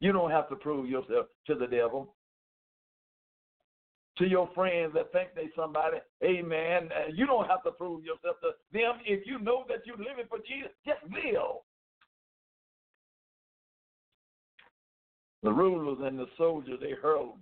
You 0.00 0.12
don't 0.12 0.30
have 0.30 0.48
to 0.50 0.56
prove 0.56 0.88
yourself 0.88 1.26
to 1.46 1.54
the 1.54 1.66
devil. 1.66 2.14
to 4.18 4.26
your 4.26 4.48
friends 4.54 4.92
that 4.94 5.12
think 5.12 5.30
they 5.34 5.48
somebody. 5.56 5.98
Amen. 6.22 6.88
Uh, 6.92 7.10
you 7.12 7.26
don't 7.26 7.48
have 7.48 7.62
to 7.64 7.72
prove 7.72 8.04
yourself 8.04 8.36
to 8.42 8.50
them. 8.72 9.00
If 9.04 9.26
you 9.26 9.38
know 9.40 9.64
that 9.68 9.86
you're 9.86 9.98
living 9.98 10.26
for 10.28 10.38
Jesus, 10.38 10.70
just 10.86 11.02
live. 11.04 11.62
The 15.42 15.52
rulers 15.52 15.98
and 16.02 16.18
the 16.18 16.26
soldiers, 16.38 16.78
they 16.80 16.92
hurled 16.92 17.38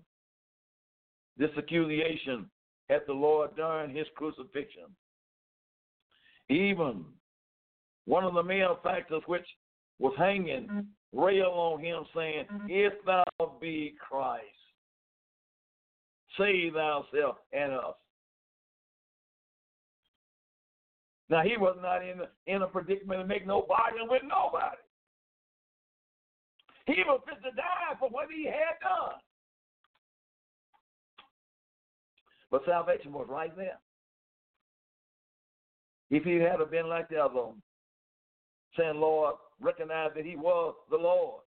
this 1.36 1.50
accusation 1.56 2.50
at 2.90 3.06
the 3.06 3.12
Lord 3.12 3.54
during 3.54 3.94
his 3.94 4.06
crucifixion. 4.16 4.86
Even 6.48 7.04
one 8.06 8.24
of 8.24 8.34
the 8.34 8.42
malefactors 8.42 9.22
which 9.26 9.46
was 9.98 10.14
hanging 10.18 10.86
railed 11.12 11.54
on 11.54 11.80
him, 11.80 12.04
saying, 12.14 12.44
mm-hmm. 12.52 12.66
If 12.68 12.92
thou 13.04 13.24
be 13.60 13.94
Christ, 13.98 14.44
save 16.38 16.72
thyself 16.74 17.36
and 17.52 17.72
us. 17.72 17.94
Now 21.28 21.42
he 21.42 21.56
was 21.56 21.76
not 21.80 22.02
in 22.02 22.20
in 22.46 22.62
a 22.62 22.66
predicament 22.66 23.20
to 23.20 23.26
make 23.26 23.46
no 23.46 23.64
bargain 23.66 24.08
with 24.08 24.22
nobody. 24.22 24.76
He 26.86 27.02
was 27.06 27.20
fit 27.24 27.42
to 27.42 27.56
die 27.56 27.96
for 27.98 28.08
what 28.10 28.26
he 28.34 28.46
had 28.46 28.76
done. 28.82 29.18
But 32.50 32.64
salvation 32.66 33.12
was 33.12 33.28
right 33.30 33.56
there. 33.56 33.78
If 36.10 36.24
he 36.24 36.34
had 36.34 36.58
been 36.70 36.88
like 36.88 37.08
the 37.08 37.16
other 37.16 37.34
one, 37.34 37.62
saying, 38.76 38.96
Lord, 38.96 39.36
recognize 39.62 40.10
that 40.16 40.24
he 40.24 40.36
was 40.36 40.74
the 40.90 40.96
Lord. 40.96 41.42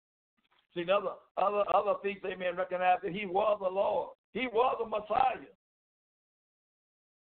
See, 0.75 0.85
other 0.91 1.11
other 1.37 1.65
other 1.75 1.95
thieves, 2.03 2.21
amen, 2.25 2.57
recognized 2.57 3.03
that 3.03 3.13
he 3.13 3.27
was 3.27 3.59
the 3.61 3.69
Lord. 3.69 4.11
He 4.33 4.47
was 4.47 4.77
the 4.79 4.89
Messiah. 4.89 5.47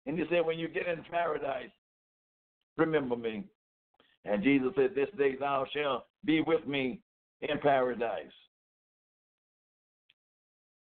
And 0.06 0.18
he 0.18 0.26
said, 0.30 0.46
when 0.46 0.58
you 0.58 0.68
get 0.68 0.88
in 0.88 1.04
paradise, 1.12 1.70
remember 2.78 3.16
me. 3.16 3.44
And 4.26 4.44
Jesus 4.44 4.70
said, 4.76 4.92
This 4.96 5.10
day 5.18 5.36
thou 5.40 5.66
shalt 5.74 6.06
be 6.26 6.42
with 6.42 6.66
me 6.68 7.02
in 7.42 7.58
paradise. 7.60 8.26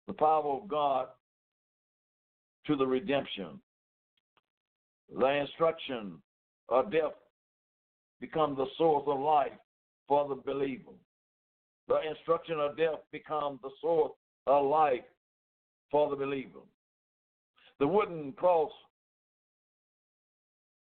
The 0.07 0.13
power 0.13 0.61
of 0.61 0.67
God 0.67 1.07
to 2.67 2.75
the 2.75 2.85
redemption. 2.85 3.59
The 5.17 5.27
instruction 5.27 6.13
of 6.69 6.91
death 6.91 7.13
becomes 8.21 8.57
the 8.57 8.65
source 8.77 9.03
of 9.07 9.19
life 9.19 9.51
for 10.07 10.27
the 10.27 10.35
believer. 10.35 10.91
The 11.87 11.99
instruction 12.09 12.59
of 12.59 12.77
death 12.77 12.99
becomes 13.11 13.59
the 13.61 13.69
source 13.81 14.13
of 14.47 14.65
life 14.65 15.03
for 15.91 16.09
the 16.09 16.15
believer. 16.15 16.59
The 17.79 17.87
wooden 17.87 18.31
cross 18.33 18.71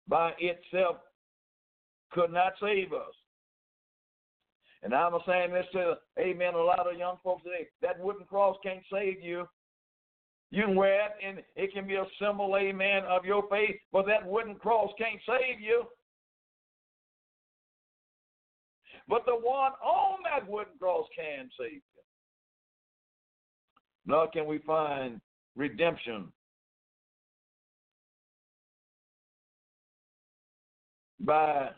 by 0.07 0.33
itself 0.39 0.97
could 2.13 2.33
not 2.33 2.53
save 2.61 2.93
us. 2.93 3.15
And 4.83 4.95
I'm 4.95 5.13
saying 5.27 5.53
this 5.53 5.67
to, 5.73 5.95
amen, 6.19 6.55
a 6.55 6.59
lot 6.59 6.87
of 6.87 6.99
young 6.99 7.17
folks 7.25 7.43
today. 7.43 7.69
That 7.81 7.99
wooden 7.99 8.27
cross 8.27 8.57
can't 8.63 8.85
save 8.93 9.21
you. 9.23 9.49
You 10.51 10.67
can 10.67 10.77
wear 10.77 11.07
it, 11.07 11.13
and 11.27 11.39
it 11.57 11.73
can 11.73 11.87
be 11.87 11.95
a 11.95 12.05
symbol, 12.21 12.57
amen, 12.57 13.03
of 13.09 13.25
your 13.25 13.45
faith, 13.51 13.77
but 13.93 14.07
that 14.07 14.27
wooden 14.27 14.55
cross 14.57 14.91
can't 14.99 15.21
save 15.27 15.61
you. 15.61 15.85
But 19.09 19.25
the 19.27 19.35
one 19.35 19.73
on 19.83 20.19
that 20.25 20.49
wooden 20.49 20.73
cross 20.79 21.07
can 21.15 21.51
save 21.59 21.73
you. 21.73 21.81
Nor 24.07 24.29
can 24.31 24.47
we 24.47 24.59
find 24.59 25.21
redemption 25.57 26.33
by 31.21 31.71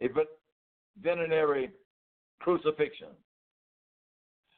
a 0.00 0.08
veterinary 1.02 1.70
crucifixion. 2.40 3.08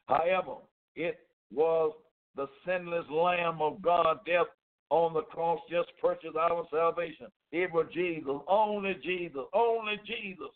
However, 0.06 0.56
it 0.94 1.18
was 1.52 1.92
the 2.36 2.48
sinless 2.66 3.04
Lamb 3.10 3.60
of 3.60 3.80
God, 3.82 4.18
death 4.26 4.46
on 4.90 5.12
the 5.12 5.22
cross 5.22 5.60
just 5.70 5.88
purchased 6.00 6.36
our 6.36 6.64
salvation. 6.70 7.26
It 7.52 7.72
was 7.72 7.86
Jesus, 7.92 8.40
only 8.48 8.94
Jesus, 9.02 9.42
only 9.52 10.00
Jesus. 10.06 10.48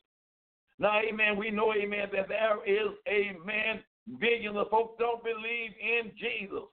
Now, 0.82 0.98
amen, 0.98 1.38
we 1.38 1.52
know, 1.52 1.72
amen, 1.72 2.08
that 2.10 2.26
there 2.26 2.58
is, 2.66 2.90
amen, 3.06 3.84
billions 4.18 4.56
of 4.56 4.66
folks 4.68 4.98
don't 4.98 5.22
believe 5.22 5.70
in 5.78 6.10
Jesus. 6.18 6.66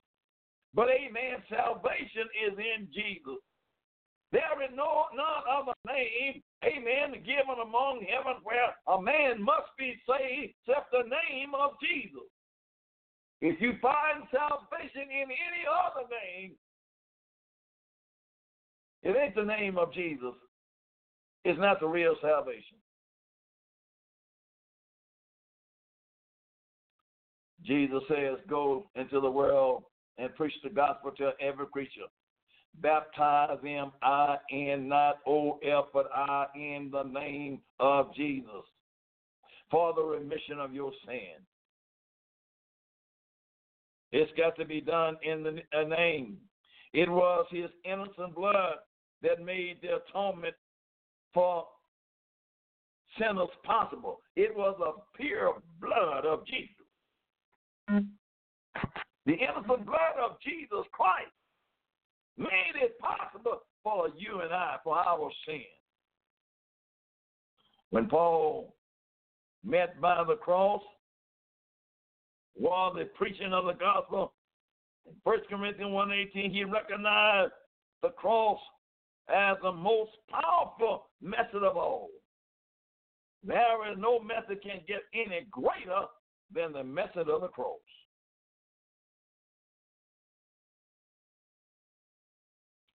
But, 0.74 0.90
amen, 0.90 1.46
salvation 1.46 2.26
is 2.42 2.58
in 2.58 2.90
Jesus. 2.90 3.38
There 4.32 4.64
is 4.66 4.74
no 4.74 5.06
none 5.14 5.46
other 5.46 5.78
name, 5.86 6.42
amen, 6.66 7.22
given 7.22 7.62
among 7.62 8.02
heaven 8.10 8.42
where 8.42 8.74
a 8.90 9.00
man 9.00 9.44
must 9.44 9.70
be 9.78 9.94
saved 10.10 10.54
except 10.66 10.90
the 10.90 11.06
name 11.06 11.54
of 11.54 11.78
Jesus. 11.78 12.26
If 13.42 13.62
you 13.62 13.74
find 13.80 14.26
salvation 14.34 15.06
in 15.06 15.30
any 15.30 15.70
other 15.70 16.10
name, 16.10 16.54
it 19.04 19.16
ain't 19.16 19.36
the 19.36 19.46
name 19.46 19.78
of 19.78 19.94
Jesus. 19.94 20.34
It's 21.46 21.60
not 21.60 21.80
the 21.80 21.88
real 21.88 22.16
salvation. 22.24 22.78
Jesus 27.70 28.02
says, 28.10 28.38
Go 28.50 28.88
into 28.96 29.20
the 29.22 29.30
world 29.30 29.84
and 30.18 30.34
preach 30.36 30.54
the 30.64 30.70
gospel 30.70 31.12
to 31.18 31.32
every 31.40 31.68
creature. 31.68 32.10
Baptize 32.82 33.58
them, 33.64 33.92
I 34.02 34.38
in 34.50 34.88
not 34.90 35.20
O 35.28 35.60
F, 35.64 35.86
but 35.94 36.10
I 36.14 36.46
in 36.56 36.90
the 36.92 37.04
name 37.04 37.60
of 37.80 38.14
Jesus 38.16 38.66
for 39.70 39.94
the 39.94 40.02
remission 40.02 40.60
of 40.60 40.74
your 40.74 40.92
sin. 41.06 41.44
It's 44.12 44.32
got 44.36 44.56
to 44.58 44.66
be 44.66 44.82
done 44.82 45.18
in 45.22 45.44
the 45.44 45.62
uh, 45.78 45.84
name. 45.84 46.38
It 46.94 47.08
was 47.08 47.46
his 47.52 47.70
innocent 47.86 48.34
blood 48.36 48.78
that 49.22 49.44
made 49.46 49.78
the 49.84 49.98
atonement 49.98 50.56
for 51.34 51.68
sinners 53.20 53.50
possible. 53.64 54.22
It 54.36 54.56
was 54.56 54.80
a 54.84 55.18
pure 55.18 55.62
blood 55.80 56.26
of 56.26 56.48
Jesus. 56.48 56.79
The 57.90 59.34
innocent 59.34 59.86
blood 59.86 60.16
of 60.24 60.38
Jesus 60.42 60.86
Christ 60.92 61.32
made 62.38 62.82
it 62.82 62.98
possible 63.00 63.62
for 63.84 64.10
you 64.18 64.42
and 64.42 64.54
I, 64.54 64.78
for 64.84 64.98
our 64.98 65.32
sin. 65.46 65.64
When 67.90 68.08
Paul 68.08 68.76
met 69.64 70.00
by 70.00 70.24
the 70.24 70.36
cross, 70.36 70.82
while 72.54 72.94
the 72.94 73.06
preaching 73.16 73.54
of 73.54 73.66
the 73.66 73.74
gospel, 73.74 74.34
in 75.06 75.14
1 75.24 75.38
Corinthians 75.50 75.92
1.18, 75.92 76.52
he 76.52 76.64
recognized 76.64 77.54
the 78.04 78.10
cross 78.10 78.60
as 79.34 79.58
the 79.62 79.72
most 79.72 80.12
powerful 80.30 81.10
method 81.22 81.64
of 81.64 81.78
all. 81.78 82.10
There 83.44 83.92
is 83.92 83.98
no 83.98 84.20
method 84.20 84.62
can 84.62 84.82
get 84.88 85.02
any 85.14 85.48
greater 85.50 86.06
than 86.54 86.74
the 86.74 86.84
method 86.84 87.30
of 87.30 87.42
the 87.42 87.48
cross. 87.48 87.80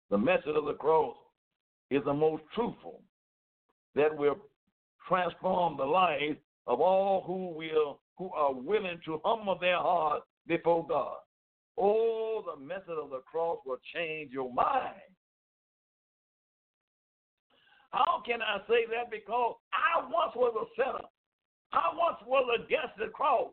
The 0.10 0.18
method 0.18 0.56
of 0.56 0.66
the 0.66 0.74
cross 0.74 1.16
is 1.90 2.04
the 2.06 2.14
most 2.14 2.44
truthful 2.54 3.02
that 3.96 4.16
will 4.16 4.38
transform 5.08 5.78
the 5.78 5.86
life 5.86 6.38
of 6.68 6.82
all 6.82 7.24
who 7.26 7.58
will 7.58 8.00
who 8.18 8.30
are 8.32 8.54
willing 8.54 9.00
to 9.06 9.20
humble 9.26 9.58
their 9.60 9.78
heart 9.78 10.22
before 10.48 10.86
God. 10.88 11.18
Oh, 11.78 12.44
the 12.46 12.64
method 12.64 13.00
of 13.02 13.10
the 13.10 13.22
cross 13.30 13.58
will 13.66 13.80
change 13.96 14.32
your 14.32 14.54
mind. 14.54 15.02
How 17.92 18.22
can 18.26 18.42
I 18.42 18.58
say 18.68 18.86
that? 18.92 19.10
Because 19.10 19.56
I 19.74 20.02
once 20.02 20.36
was 20.36 20.54
a 20.56 20.82
sinner. 20.82 21.08
I 21.74 21.90
once 21.96 22.18
was 22.26 22.46
against 22.64 22.98
the 22.98 23.08
cross, 23.08 23.50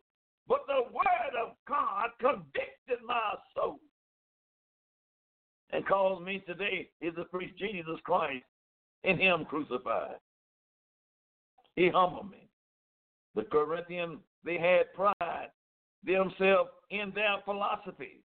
but 0.47 0.61
the 0.67 0.83
word 0.93 1.35
of 1.43 1.57
God 1.67 2.11
convicted 2.21 3.05
my 3.07 3.35
soul 3.55 3.81
and 5.73 5.87
caused 5.87 6.25
me 6.25 6.43
today 6.47 6.91
is 7.01 7.15
to 7.15 7.25
preach 7.25 7.57
Jesus 7.59 7.99
Christ 8.05 8.45
in 9.05 9.19
Him 9.19 9.45
crucified. 9.45 10.17
He 11.77 11.89
humbled 11.89 12.31
me. 12.31 12.49
The 13.35 13.43
Corinthians, 13.43 14.19
they 14.45 14.59
had 14.59 14.93
pride 14.95 15.51
themselves 16.05 16.71
in 16.91 17.13
their 17.15 17.37
philosophy 17.45 18.23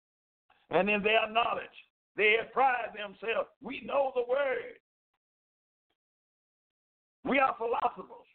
and 0.70 0.91
in 0.91 1.03
their 1.03 1.30
knowledge. 1.30 1.64
They 2.16 2.34
had 2.39 2.53
pride 2.53 2.91
themselves. 2.95 3.49
We 3.62 3.82
know 3.86 4.12
the 4.14 4.24
word. 4.28 4.76
We 7.24 7.39
are 7.39 7.55
philosophers. 7.57 8.28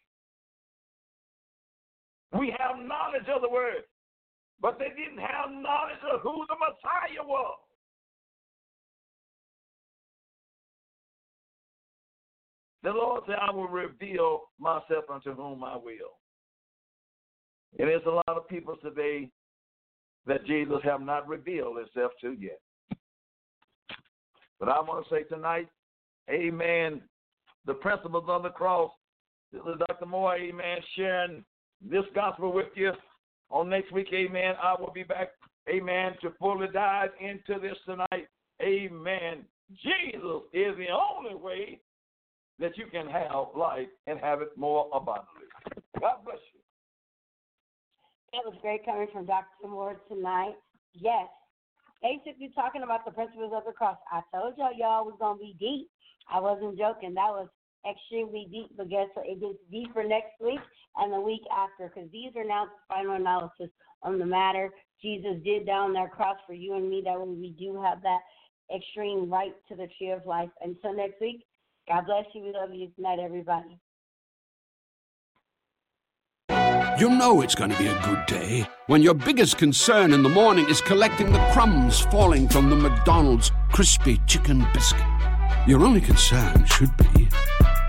We 2.38 2.54
have 2.58 2.76
knowledge 2.76 3.28
of 3.34 3.42
the 3.42 3.48
word, 3.48 3.84
but 4.60 4.78
they 4.78 4.88
didn't 4.88 5.20
have 5.20 5.50
knowledge 5.50 6.02
of 6.12 6.20
who 6.20 6.44
the 6.48 6.56
Messiah 6.56 7.24
was. 7.24 7.58
The 12.82 12.90
Lord 12.90 13.22
said, 13.26 13.36
I 13.40 13.50
will 13.50 13.68
reveal 13.68 14.42
myself 14.58 15.04
unto 15.10 15.34
whom 15.34 15.64
I 15.64 15.76
will. 15.76 16.18
And 17.78 17.88
there's 17.88 18.02
a 18.06 18.10
lot 18.10 18.28
of 18.28 18.48
people 18.48 18.76
today 18.82 19.30
that 20.26 20.44
Jesus 20.46 20.78
have 20.84 21.00
not 21.00 21.26
revealed 21.26 21.78
himself 21.78 22.12
to 22.20 22.36
yet. 22.38 22.60
But 24.60 24.68
I 24.68 24.80
want 24.80 25.06
to 25.06 25.14
say 25.14 25.22
tonight, 25.22 25.68
amen, 26.30 27.02
the 27.64 27.74
principles 27.74 28.24
of 28.28 28.42
the 28.42 28.50
cross. 28.50 28.90
Dr. 29.52 30.06
Moore, 30.06 30.36
amen, 30.36 30.78
sharing 30.96 31.44
this 31.88 32.04
gospel 32.14 32.52
with 32.52 32.68
you. 32.74 32.92
On 33.50 33.68
next 33.68 33.92
week, 33.92 34.08
amen, 34.12 34.54
I 34.62 34.74
will 34.78 34.92
be 34.92 35.02
back, 35.02 35.28
amen, 35.68 36.12
to 36.22 36.30
fully 36.38 36.66
dive 36.72 37.10
into 37.20 37.60
this 37.60 37.76
tonight. 37.84 38.28
Amen. 38.62 39.44
Jesus 39.82 40.42
is 40.52 40.76
the 40.76 40.88
only 40.90 41.34
way 41.34 41.80
that 42.58 42.76
you 42.76 42.86
can 42.86 43.06
have 43.08 43.48
life 43.56 43.88
and 44.06 44.18
have 44.20 44.40
it 44.40 44.56
more 44.56 44.88
abundantly. 44.92 45.48
God 46.00 46.16
bless 46.24 46.38
you. 46.52 46.60
That 48.32 48.50
was 48.50 48.58
great 48.62 48.84
coming 48.84 49.08
from 49.12 49.26
Dr. 49.26 49.68
Moore 49.68 50.00
tonight. 50.08 50.54
Yes. 50.92 51.28
Basically 52.02 52.50
talking 52.54 52.82
about 52.82 53.04
the 53.04 53.10
principles 53.12 53.52
of 53.54 53.64
the 53.64 53.72
cross. 53.72 53.96
I 54.10 54.20
told 54.34 54.54
y'all 54.58 54.76
y'all 54.76 55.04
was 55.04 55.16
gonna 55.20 55.38
be 55.38 55.56
deep. 55.58 55.88
I 56.30 56.40
wasn't 56.40 56.78
joking. 56.78 57.14
That 57.14 57.30
was 57.30 57.48
extremely 57.88 58.46
deep, 58.50 58.70
but 58.76 58.88
guess 58.88 59.08
what? 59.14 59.26
It 59.26 59.40
gets 59.40 59.58
deeper 59.70 60.04
next 60.04 60.40
week 60.40 60.60
and 60.96 61.12
the 61.12 61.20
week 61.20 61.42
after 61.52 61.92
because 61.92 62.10
these 62.10 62.30
are 62.36 62.44
now 62.44 62.64
the 62.64 62.94
final 62.94 63.16
analysis 63.16 63.70
on 64.02 64.18
the 64.18 64.26
matter 64.26 64.70
Jesus 65.04 65.36
did 65.44 65.66
down 65.66 65.92
that 65.92 66.12
cross 66.12 66.36
for 66.46 66.54
you 66.54 66.74
and 66.74 66.88
me. 66.88 67.02
That 67.04 67.20
way 67.20 67.28
we 67.28 67.54
do 67.58 67.80
have 67.82 68.02
that 68.02 68.20
extreme 68.74 69.30
right 69.30 69.52
to 69.68 69.76
the 69.76 69.86
tree 69.98 70.10
of 70.10 70.24
life. 70.24 70.48
Until 70.62 70.96
next 70.96 71.20
week, 71.20 71.44
God 71.86 72.06
bless 72.06 72.24
you. 72.34 72.42
We 72.42 72.52
love 72.52 72.72
you. 72.72 72.90
Good 72.96 73.02
night, 73.02 73.18
everybody. 73.18 73.78
You 76.98 77.10
know 77.10 77.40
it's 77.42 77.56
going 77.56 77.70
to 77.70 77.78
be 77.78 77.88
a 77.88 78.02
good 78.02 78.24
day 78.26 78.66
when 78.86 79.02
your 79.02 79.14
biggest 79.14 79.58
concern 79.58 80.12
in 80.12 80.22
the 80.22 80.28
morning 80.28 80.66
is 80.70 80.80
collecting 80.80 81.32
the 81.32 81.50
crumbs 81.52 82.00
falling 82.00 82.48
from 82.48 82.70
the 82.70 82.76
McDonald's 82.76 83.50
crispy 83.72 84.20
chicken 84.26 84.64
biscuit. 84.72 85.04
Your 85.66 85.84
only 85.84 86.00
concern 86.00 86.64
should 86.66 86.96
be 86.96 87.28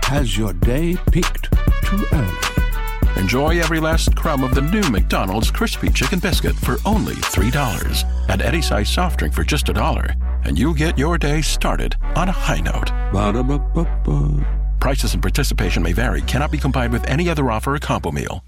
has 0.06 0.38
your 0.38 0.52
day 0.52 0.96
peaked 1.10 1.52
too 1.82 2.04
early? 2.12 3.20
Enjoy 3.20 3.58
every 3.58 3.80
last 3.80 4.14
crumb 4.14 4.44
of 4.44 4.54
the 4.54 4.60
new 4.60 4.82
McDonald's 4.88 5.50
crispy 5.50 5.90
chicken 5.90 6.20
biscuit 6.20 6.54
for 6.54 6.76
only 6.84 7.14
$3. 7.14 8.28
Add 8.28 8.40
any 8.40 8.62
size 8.62 8.88
soft 8.88 9.18
drink 9.18 9.34
for 9.34 9.42
just 9.42 9.68
a 9.68 9.72
dollar, 9.72 10.14
and 10.44 10.56
you'll 10.56 10.74
get 10.74 10.96
your 10.96 11.18
day 11.18 11.42
started 11.42 11.96
on 12.14 12.28
a 12.28 12.32
high 12.32 12.60
note. 12.60 12.90
Ba-da-ba-ba-ba. 13.12 14.76
Prices 14.78 15.14
and 15.14 15.22
participation 15.22 15.82
may 15.82 15.92
vary, 15.92 16.22
cannot 16.22 16.52
be 16.52 16.58
combined 16.58 16.92
with 16.92 17.04
any 17.08 17.28
other 17.28 17.50
offer 17.50 17.74
or 17.74 17.78
combo 17.80 18.12
meal. 18.12 18.44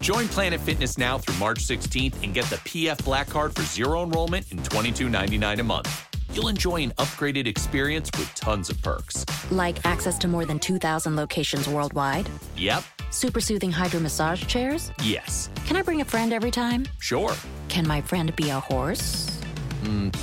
Join 0.00 0.26
Planet 0.28 0.60
Fitness 0.60 0.96
now 0.96 1.18
through 1.18 1.36
March 1.38 1.58
16th 1.58 2.22
and 2.22 2.32
get 2.32 2.46
the 2.46 2.56
PF 2.56 3.04
Black 3.04 3.28
Card 3.28 3.54
for 3.54 3.62
zero 3.62 4.04
enrollment 4.04 4.50
and 4.52 4.60
$22.99 4.62 5.60
a 5.60 5.64
month. 5.64 6.13
You'll 6.34 6.48
enjoy 6.48 6.82
an 6.82 6.90
upgraded 6.98 7.46
experience 7.46 8.10
with 8.18 8.32
tons 8.34 8.68
of 8.68 8.82
perks. 8.82 9.24
Like 9.52 9.84
access 9.86 10.18
to 10.18 10.26
more 10.28 10.44
than 10.44 10.58
2,000 10.58 11.14
locations 11.14 11.68
worldwide, 11.68 12.28
Yep, 12.56 12.82
super 13.12 13.40
soothing 13.40 13.70
hydro 13.70 14.00
massage 14.00 14.44
chairs. 14.46 14.90
yes, 15.00 15.48
Can 15.66 15.76
I 15.76 15.82
bring 15.82 16.00
a 16.00 16.04
friend 16.04 16.32
every 16.32 16.50
time? 16.50 16.86
sure, 16.98 17.34
Can 17.68 17.86
my 17.86 18.00
friend 18.00 18.34
be 18.34 18.50
a 18.50 18.58
horse? 18.58 19.30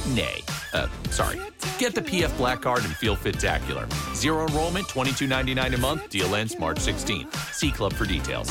nay. 0.08 0.42
Uh, 0.74 0.88
sorry. 1.12 1.40
Get 1.78 1.94
the 1.96 2.02
PF 2.02 2.36
Black 2.38 2.62
Card 2.62 2.84
and 2.84 2.94
feel 2.96 3.16
fit-tacular. 3.16 3.88
Zero 4.16 4.48
enrollment, 4.48 4.88
$22.99 4.88 5.76
a 5.76 5.78
month. 5.78 6.10
Deal 6.10 6.34
ends 6.36 6.58
March 6.58 6.78
16th. 6.78 7.34
See 7.54 7.72
Club 7.72 7.94
for 7.94 8.06
details. 8.06 8.50